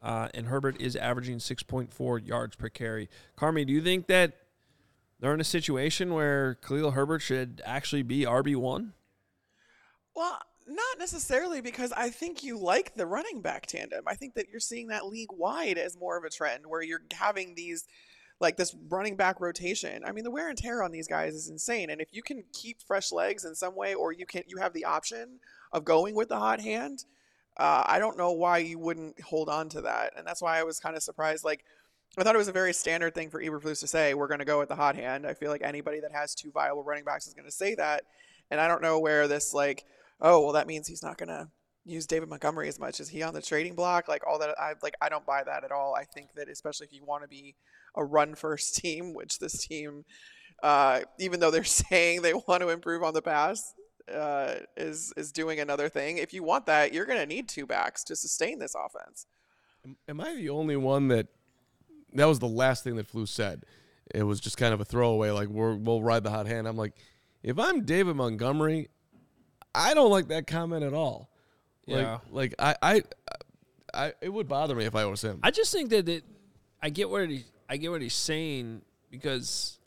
[0.02, 3.10] Uh, and Herbert is averaging 6.4 yards per carry.
[3.38, 4.34] Carmi, do you think that
[5.20, 8.92] they're in a situation where Khalil Herbert should actually be RB1?
[10.16, 14.04] Well, not necessarily because I think you like the running back tandem.
[14.06, 17.04] I think that you're seeing that league wide as more of a trend where you're
[17.14, 17.86] having these
[18.40, 20.04] like this running back rotation.
[20.06, 21.90] I mean, the wear and tear on these guys is insane.
[21.90, 24.74] And if you can keep fresh legs in some way or you can you have
[24.74, 25.40] the option
[25.72, 27.06] of going with the hot hand,
[27.58, 30.14] uh, I don't know why you wouldn't hold on to that.
[30.18, 31.64] And that's why I was kind of surprised like
[32.18, 34.46] I thought it was a very standard thing for Eberflus to say, we're going to
[34.46, 35.26] go with the hot hand.
[35.28, 38.04] I feel like anybody that has two viable running backs is going to say that.
[38.50, 39.86] And I don't know where this like
[40.22, 41.48] oh well that means he's not going to
[41.86, 43.00] use David Montgomery as much.
[43.00, 44.08] Is he on the trading block?
[44.08, 45.96] Like all that I like I don't buy that at all.
[45.96, 47.56] I think that especially if you want to be
[47.96, 50.04] a run first team, which this team
[50.64, 53.74] uh, even though they're saying they want to improve on the pass,
[54.14, 56.18] uh, is is doing another thing.
[56.18, 59.26] If you want that, you're going to need two backs to sustain this offense.
[60.08, 61.28] Am- I the only one that
[62.14, 63.64] that was the last thing that Flew said?
[64.16, 66.66] It was just kind of a throwaway, like we're, we'll ride the hot hand.
[66.66, 66.94] I'm like,
[67.44, 68.88] if I'm David Montgomery,
[69.78, 71.30] I don't like that comment at all.
[71.88, 72.18] Like, Yeah.
[72.32, 73.04] like I, I,
[73.94, 75.40] I, it would bother me if I was him.
[75.44, 76.24] I just think that it,
[76.82, 79.80] I get what he, I get what he's saying because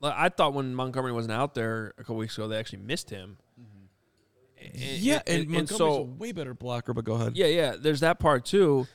[0.00, 3.10] like, I thought when Montgomery wasn't out there a couple weeks ago, they actually missed
[3.10, 3.38] him.
[3.60, 4.64] Mm-hmm.
[4.64, 6.92] And- yeah, and, and, Montgomery's so a way better blocker.
[6.94, 7.36] But go ahead.
[7.36, 7.74] Yeah, yeah.
[7.78, 8.86] There's that part too,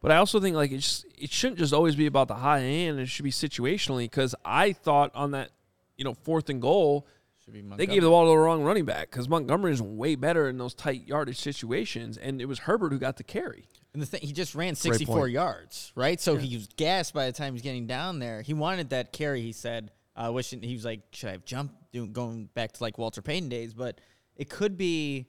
[0.00, 2.62] but I also think like it just it shouldn't just always be about the high
[2.62, 3.00] end.
[3.00, 5.50] It should be situationally because I thought on that,
[5.96, 7.06] you know, fourth and goal,
[7.52, 10.14] Should be they gave the ball to the wrong running back because Montgomery is way
[10.14, 13.66] better in those tight yardage situations, and it was Herbert who got the carry.
[13.92, 16.20] And the thing, he just ran 64 yards, right?
[16.20, 18.42] So he was gassed by the time he's getting down there.
[18.42, 19.42] He wanted that carry.
[19.42, 21.74] He said, uh, wishing he was like, should I have jumped?
[22.12, 24.00] Going back to like Walter Payton days, but
[24.36, 25.26] it could be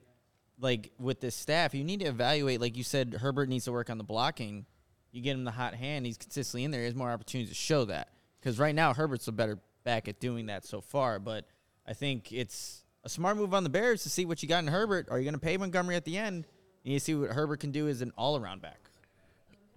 [0.59, 2.61] like with this staff, you need to evaluate.
[2.61, 4.65] Like you said, Herbert needs to work on the blocking.
[5.11, 6.81] You get him the hot hand, he's consistently in there.
[6.81, 8.09] He has more opportunities to show that.
[8.39, 11.19] Because right now, Herbert's a better back at doing that so far.
[11.19, 11.45] But
[11.87, 14.67] I think it's a smart move on the Bears to see what you got in
[14.67, 15.07] Herbert.
[15.09, 16.45] Are you going to pay Montgomery at the end?
[16.85, 18.89] And you see what Herbert can do as an all around back.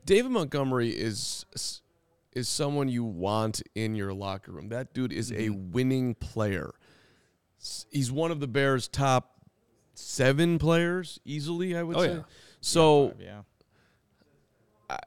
[0.06, 1.44] David Montgomery is
[2.34, 4.68] is someone you want in your locker room.
[4.68, 5.70] That dude is a Mm-hmm.
[5.72, 6.72] winning player.
[7.90, 9.30] He's one of the Bears' top
[9.94, 11.76] seven players easily.
[11.76, 12.14] I would Oh, say.
[12.14, 12.22] yeah.
[12.60, 13.40] So Yeah.
[14.90, 14.98] I,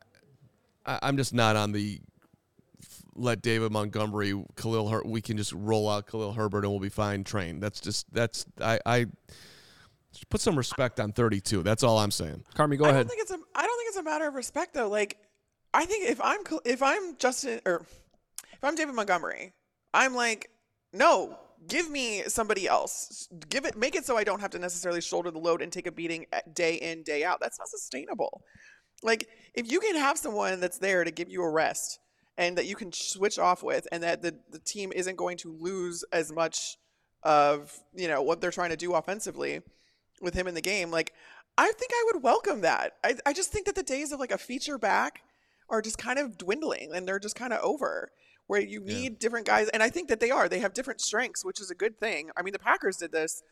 [1.03, 1.99] I'm just not on the
[3.18, 4.89] let David Montgomery, Khalil.
[4.89, 7.24] Her- we can just roll out Khalil Herbert and we'll be fine.
[7.24, 7.59] Train.
[7.59, 8.80] That's just that's I.
[8.86, 9.05] I
[10.30, 11.63] put some respect on 32.
[11.63, 12.43] That's all I'm saying.
[12.55, 13.07] Carmi, go I ahead.
[13.07, 14.89] don't think it's a I don't think it's a matter of respect though.
[14.89, 15.18] Like
[15.74, 17.86] I think if I'm if I'm Justin or
[18.53, 19.53] if I'm David Montgomery,
[19.93, 20.49] I'm like,
[20.93, 21.38] no,
[21.68, 23.28] give me somebody else.
[23.49, 25.88] Give it make it so I don't have to necessarily shoulder the load and take
[25.88, 27.39] a beating eh, day in, day out.
[27.39, 28.41] That's not sustainable.
[29.03, 31.99] Like if you can have someone that's there to give you a rest
[32.38, 35.51] and that you can switch off with and that the, the team isn't going to
[35.51, 36.77] lose as much
[37.23, 39.61] of, you know, what they're trying to do offensively
[40.21, 41.13] with him in the game, like
[41.57, 42.93] I think I would welcome that.
[43.03, 45.21] I, I just think that the days of like a feature back
[45.69, 48.11] are just kind of dwindling and they're just kind of over
[48.45, 49.67] where you need different guys.
[49.69, 50.47] And I think that they are.
[50.47, 52.29] They have different strengths, which is a good thing.
[52.38, 53.43] I mean, the Packers did this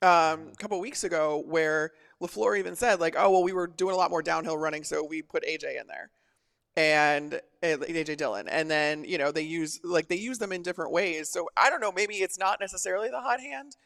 [0.00, 1.90] um, a couple weeks ago where
[2.22, 5.04] LaFleur even said, like, oh, well, we were doing a lot more downhill running, so
[5.04, 6.10] we put AJ in there
[6.76, 8.48] and uh, AJ Dillon.
[8.48, 11.30] And then, you know, they use, like, they use them in different ways.
[11.30, 11.92] So I don't know.
[11.92, 13.76] Maybe it's not necessarily the hot hand,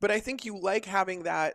[0.00, 1.54] but I think you like having that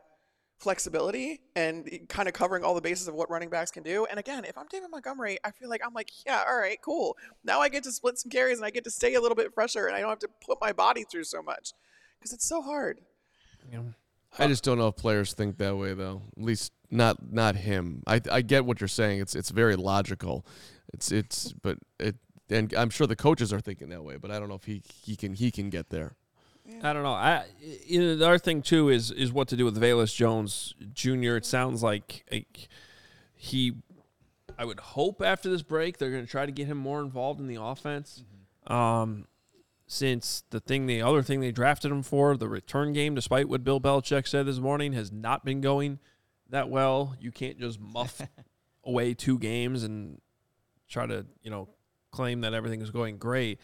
[0.59, 4.05] flexibility and kind of covering all the bases of what running backs can do.
[4.05, 7.17] And again, if I'm David Montgomery, I feel like I'm like, yeah, all right, cool.
[7.43, 9.53] Now I get to split some carries and I get to stay a little bit
[9.53, 11.73] fresher and I don't have to put my body through so much
[12.19, 13.01] because it's so hard.
[14.39, 16.21] I just don't know if players think that way though.
[16.37, 18.03] At least not not him.
[18.07, 19.19] I I get what you're saying.
[19.19, 20.45] It's it's very logical.
[20.93, 22.15] It's it's but it
[22.49, 24.81] and I'm sure the coaches are thinking that way, but I don't know if he
[25.01, 26.15] he can he can get there.
[26.81, 27.13] I don't know.
[27.13, 27.45] I
[27.85, 31.35] you know, the other thing too is is what to do with Velus Jones Jr.
[31.35, 32.69] It sounds like, like
[33.35, 33.73] he.
[34.55, 37.39] I would hope after this break they're going to try to get him more involved
[37.39, 38.23] in the offense.
[38.67, 39.25] Um,
[39.87, 43.63] since the thing, the other thing they drafted him for, the return game, despite what
[43.63, 45.99] Bill Belichick said this morning, has not been going
[46.53, 47.15] that well.
[47.19, 48.21] You can't just muff
[48.83, 50.21] away two games and
[50.87, 51.67] try to, you know,
[52.11, 53.59] claim that everything is going great.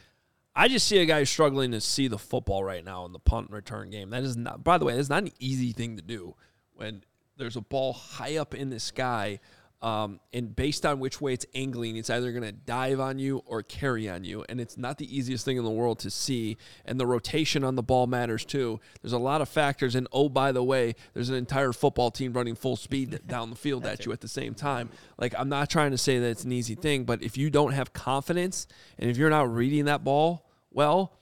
[0.55, 3.47] I just see a guy struggling to see the football right now in the punt
[3.47, 4.09] and return game.
[4.09, 6.35] That is not, by the way, that's not an easy thing to do
[6.73, 7.03] when
[7.37, 9.39] there's a ball high up in the sky.
[9.81, 13.43] Um, and based on which way it's angling, it's either going to dive on you
[13.45, 14.43] or carry on you.
[14.49, 16.57] And it's not the easiest thing in the world to see.
[16.83, 18.81] And the rotation on the ball matters too.
[19.01, 19.95] There's a lot of factors.
[19.95, 23.55] And oh, by the way, there's an entire football team running full speed down the
[23.55, 24.89] field at you at the same time.
[25.17, 27.71] Like, I'm not trying to say that it's an easy thing, but if you don't
[27.71, 28.67] have confidence
[28.97, 31.13] and if you're not reading that ball well,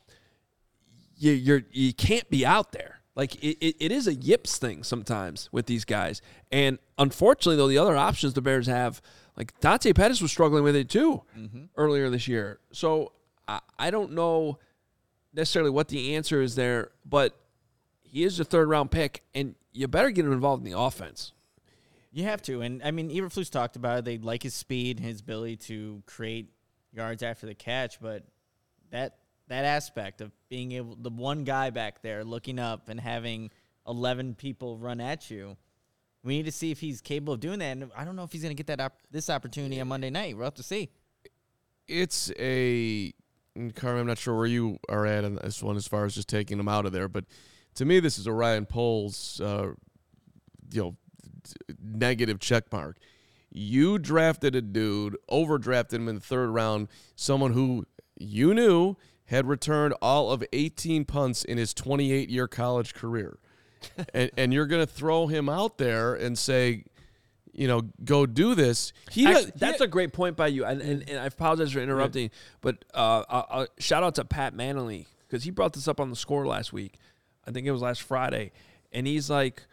[1.18, 2.97] you, you're, you can't be out there.
[3.18, 6.22] Like it, it, it is a yips thing sometimes with these guys.
[6.52, 9.02] And unfortunately, though, the other options the Bears have,
[9.36, 11.64] like Dante Pettis was struggling with it too mm-hmm.
[11.76, 12.60] earlier this year.
[12.72, 13.14] So
[13.48, 14.60] I, I don't know
[15.34, 17.36] necessarily what the answer is there, but
[18.04, 21.34] he is a third round pick, and you better get him involved in the offense.
[22.12, 24.06] You have to, and I mean, Eberflus talked about it.
[24.06, 26.52] They like his speed, his ability to create
[26.94, 28.26] yards after the catch, but
[28.92, 29.18] that
[29.48, 33.50] that aspect of being able, the one guy back there looking up and having
[33.88, 35.56] eleven people run at you,
[36.24, 37.72] we need to see if he's capable of doing that.
[37.78, 40.10] And I don't know if he's going to get that op- this opportunity on Monday
[40.10, 40.36] night.
[40.36, 40.90] We'll have to see.
[41.88, 43.14] it's a
[43.76, 46.30] Carmen, I'm not sure where you are at on this one as far as just
[46.30, 47.26] taking him out of there, but
[47.76, 49.72] to me, this is a Ryan Poles, uh,
[50.72, 50.96] you know,
[51.82, 52.98] negative check mark.
[53.50, 57.86] You drafted a dude, overdrafted him in the third round, someone who
[58.20, 58.96] you knew
[59.28, 63.38] had returned all of 18 punts in his 28 year college career.
[64.14, 66.84] and, and you're going to throw him out there and say,
[67.54, 68.94] you know, go do this.
[69.12, 71.80] He Actually, does, that's a great point by you, and, and, and I apologize for
[71.80, 72.30] interrupting,
[72.62, 76.12] but uh, uh, uh, shout out to Pat Mannelly because he brought this up on
[76.12, 77.00] the score last week.
[77.48, 78.52] I think it was last Friday,
[78.92, 79.66] and he's like,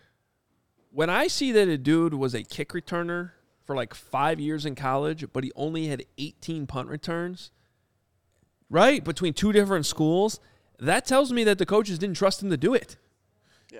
[0.90, 3.32] when I see that a dude was a kick returner
[3.64, 7.50] for like five years in college, but he only had 18 punt returns,
[8.70, 9.02] right.
[9.02, 10.40] between two different schools,
[10.78, 12.96] that tells me that the coaches didn't trust him to do it.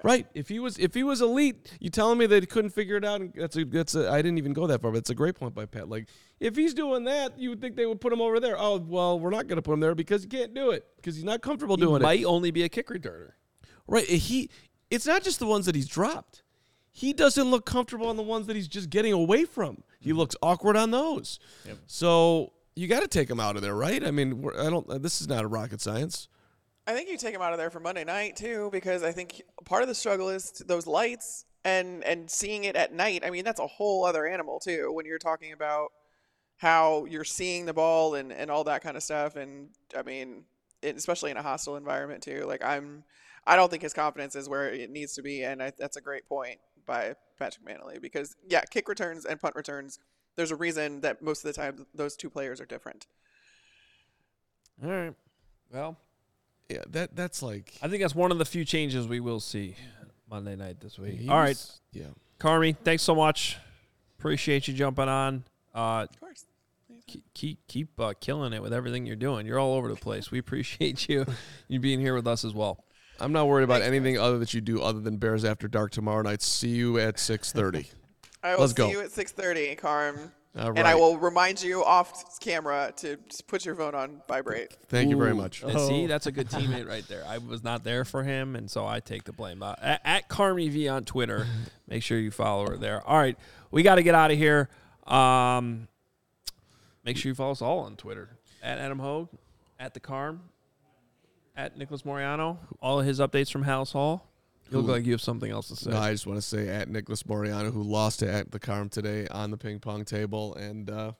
[0.03, 0.27] Right.
[0.35, 3.05] If he was if he was elite, you telling me that he couldn't figure it
[3.05, 3.21] out.
[3.21, 4.11] and That's a that's a.
[4.11, 5.89] I didn't even go that far, but it's a great point by Pat.
[5.89, 6.09] Like
[6.41, 8.57] if he's doing that, you would think they would put him over there.
[8.59, 11.15] Oh well, we're not going to put him there because he can't do it because
[11.15, 12.23] he's not comfortable He doing might it.
[12.23, 13.33] Might only be a kick returner.
[13.87, 14.05] Right.
[14.09, 14.51] Eh, he.
[14.91, 16.43] It's not just the ones that he's dropped.
[16.91, 19.83] He doesn't look comfortable on the ones that he's just getting away from.
[19.99, 20.19] He mm-hmm.
[20.19, 21.41] looks awkward on those.
[21.87, 24.05] So you got to take him out of there, right?
[24.05, 24.89] I mean, I don't.
[24.89, 26.29] Uh, this is not a rocket science.
[26.87, 29.43] I think you take him out of there for Monday night too, because I think
[29.65, 33.25] part of the struggle is those lights and and seeing it at night.
[33.25, 34.93] I mean, that's a whole other animal too.
[34.93, 35.93] When you're talking about
[36.57, 40.45] how you're seeing the ball and and all that kind of stuff, and I mean,
[40.83, 42.45] it, especially in a hostile environment too.
[42.47, 43.05] Like I'm,
[43.47, 46.01] I don't think his confidence is where it needs to be, and I, that's a
[46.03, 49.99] great point by Patrick Mannelly because yeah, kick returns and punt returns.
[50.37, 53.07] There's a reason that most of the time those two players are different.
[54.83, 55.15] All right.
[55.73, 55.97] Well,
[56.69, 57.75] Yeah, that that's like.
[57.83, 59.77] I think that's one of the few changes we will see
[60.29, 61.21] Monday night this week.
[61.21, 62.07] he All right, was- Yeah.
[62.41, 63.59] Carmi, thanks so much.
[64.19, 65.45] Appreciate you jumping on.
[65.75, 66.45] Uh, Of course.
[67.07, 69.47] keep keep, keep uh, killing it with everything you're doing.
[69.47, 70.31] You're all over the place.
[70.31, 71.27] We appreciate you
[71.69, 72.85] you being here with us as well.
[73.21, 76.23] I'm not worried about anything other that you do other than Bears After Dark tomorrow
[76.23, 76.43] night.
[76.43, 77.93] See you at 6:30.
[78.45, 78.91] I will Let's see go.
[78.91, 80.33] you at 6:30, Carm.
[80.57, 84.73] All And I will remind you off camera to just put your phone on vibrate.
[84.89, 85.65] Thank you very much.
[85.65, 87.25] And see, that's a good teammate right there.
[87.27, 89.65] I was not there for him, and so I take the blame.
[89.65, 91.49] Uh, at, at Carmi V on Twitter.
[91.89, 93.05] Make sure you follow her there.
[93.05, 93.37] All right,
[93.73, 94.69] we got to get out of here.
[95.07, 95.89] Um,
[97.05, 99.29] make sure you follow us all on Twitter at Adam Hoge,
[99.79, 100.41] at the Carm,
[101.57, 102.59] at Nicholas Moreano.
[102.81, 104.31] All of his updates from Halas Hall.
[104.71, 105.91] You look like you have something else to say.
[105.91, 108.89] No, I just want to say at Nicholas Moreano, who lost to at the Carm
[108.89, 111.13] today on the ping pong table, and uh,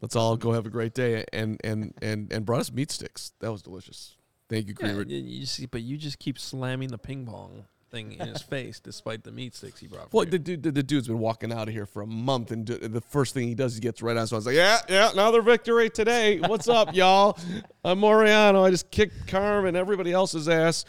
[0.00, 1.24] let's all go have a great day.
[1.32, 3.32] And and and and brought us meat sticks.
[3.40, 4.16] That was delicious.
[4.48, 5.02] Thank you, Yeah, Creamer.
[5.02, 8.80] you, you see, but you just keep slamming the ping pong thing in his face,
[8.80, 10.10] despite the meat sticks he brought.
[10.10, 12.50] For Well, the dude, the, the dude's been walking out of here for a month,
[12.50, 14.26] and do, the first thing he does, he gets right on.
[14.26, 16.38] So I was like, "Yeah, yeah, another victory today.
[16.40, 17.36] What's up, y'all?
[17.84, 18.64] I'm Moreano.
[18.64, 20.86] I just kicked Carm and everybody else's ass.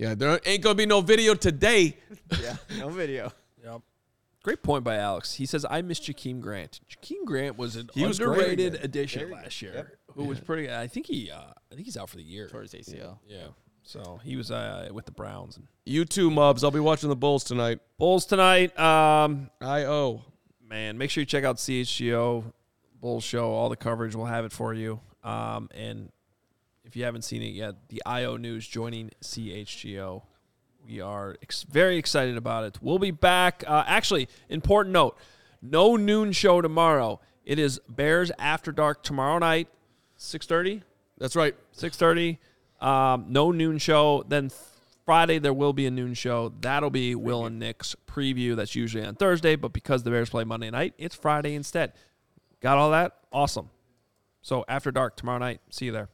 [0.00, 1.96] Yeah, there ain't gonna be no video today.
[2.42, 3.32] Yeah, no video.
[3.62, 3.82] Yep.
[4.44, 5.34] Great point by Alex.
[5.34, 6.80] He says, I miss Jakeem Grant.
[6.88, 8.28] Jakeem Grant was an He was great.
[8.30, 11.96] underrated Very addition last year, who was pretty I think he uh, I think he's
[11.96, 12.48] out for the year.
[12.48, 13.18] Towards ACL.
[13.26, 13.48] Yeah.
[13.82, 15.56] So he was uh, with the Browns.
[15.56, 16.62] And You too, Mubs.
[16.62, 17.80] I'll be watching the Bulls tonight.
[17.98, 18.78] Bulls tonight.
[18.78, 20.22] Um, I O.
[20.66, 22.44] man, make sure you check out CHGO
[23.00, 23.50] Bulls show.
[23.52, 25.00] All the coverage, we'll have it for you.
[25.24, 26.10] Um, and
[26.90, 30.22] if you haven't seen it yet, the IO News joining CHGO.
[30.84, 32.78] We are ex- very excited about it.
[32.82, 33.62] We'll be back.
[33.64, 35.16] Uh, actually, important note:
[35.62, 37.20] no noon show tomorrow.
[37.44, 39.68] It is Bears After Dark tomorrow night,
[40.16, 40.82] six thirty.
[41.16, 41.54] That's right.
[41.70, 42.40] Six thirty.
[42.80, 44.24] Um, no noon show.
[44.26, 44.50] Then
[45.06, 46.52] Friday there will be a noon show.
[46.60, 48.56] That'll be Will and Nick's preview.
[48.56, 51.92] That's usually on Thursday, but because the Bears play Monday night, it's Friday instead.
[52.60, 53.16] Got all that?
[53.32, 53.70] Awesome.
[54.42, 55.60] So after dark tomorrow night.
[55.70, 56.08] See you there.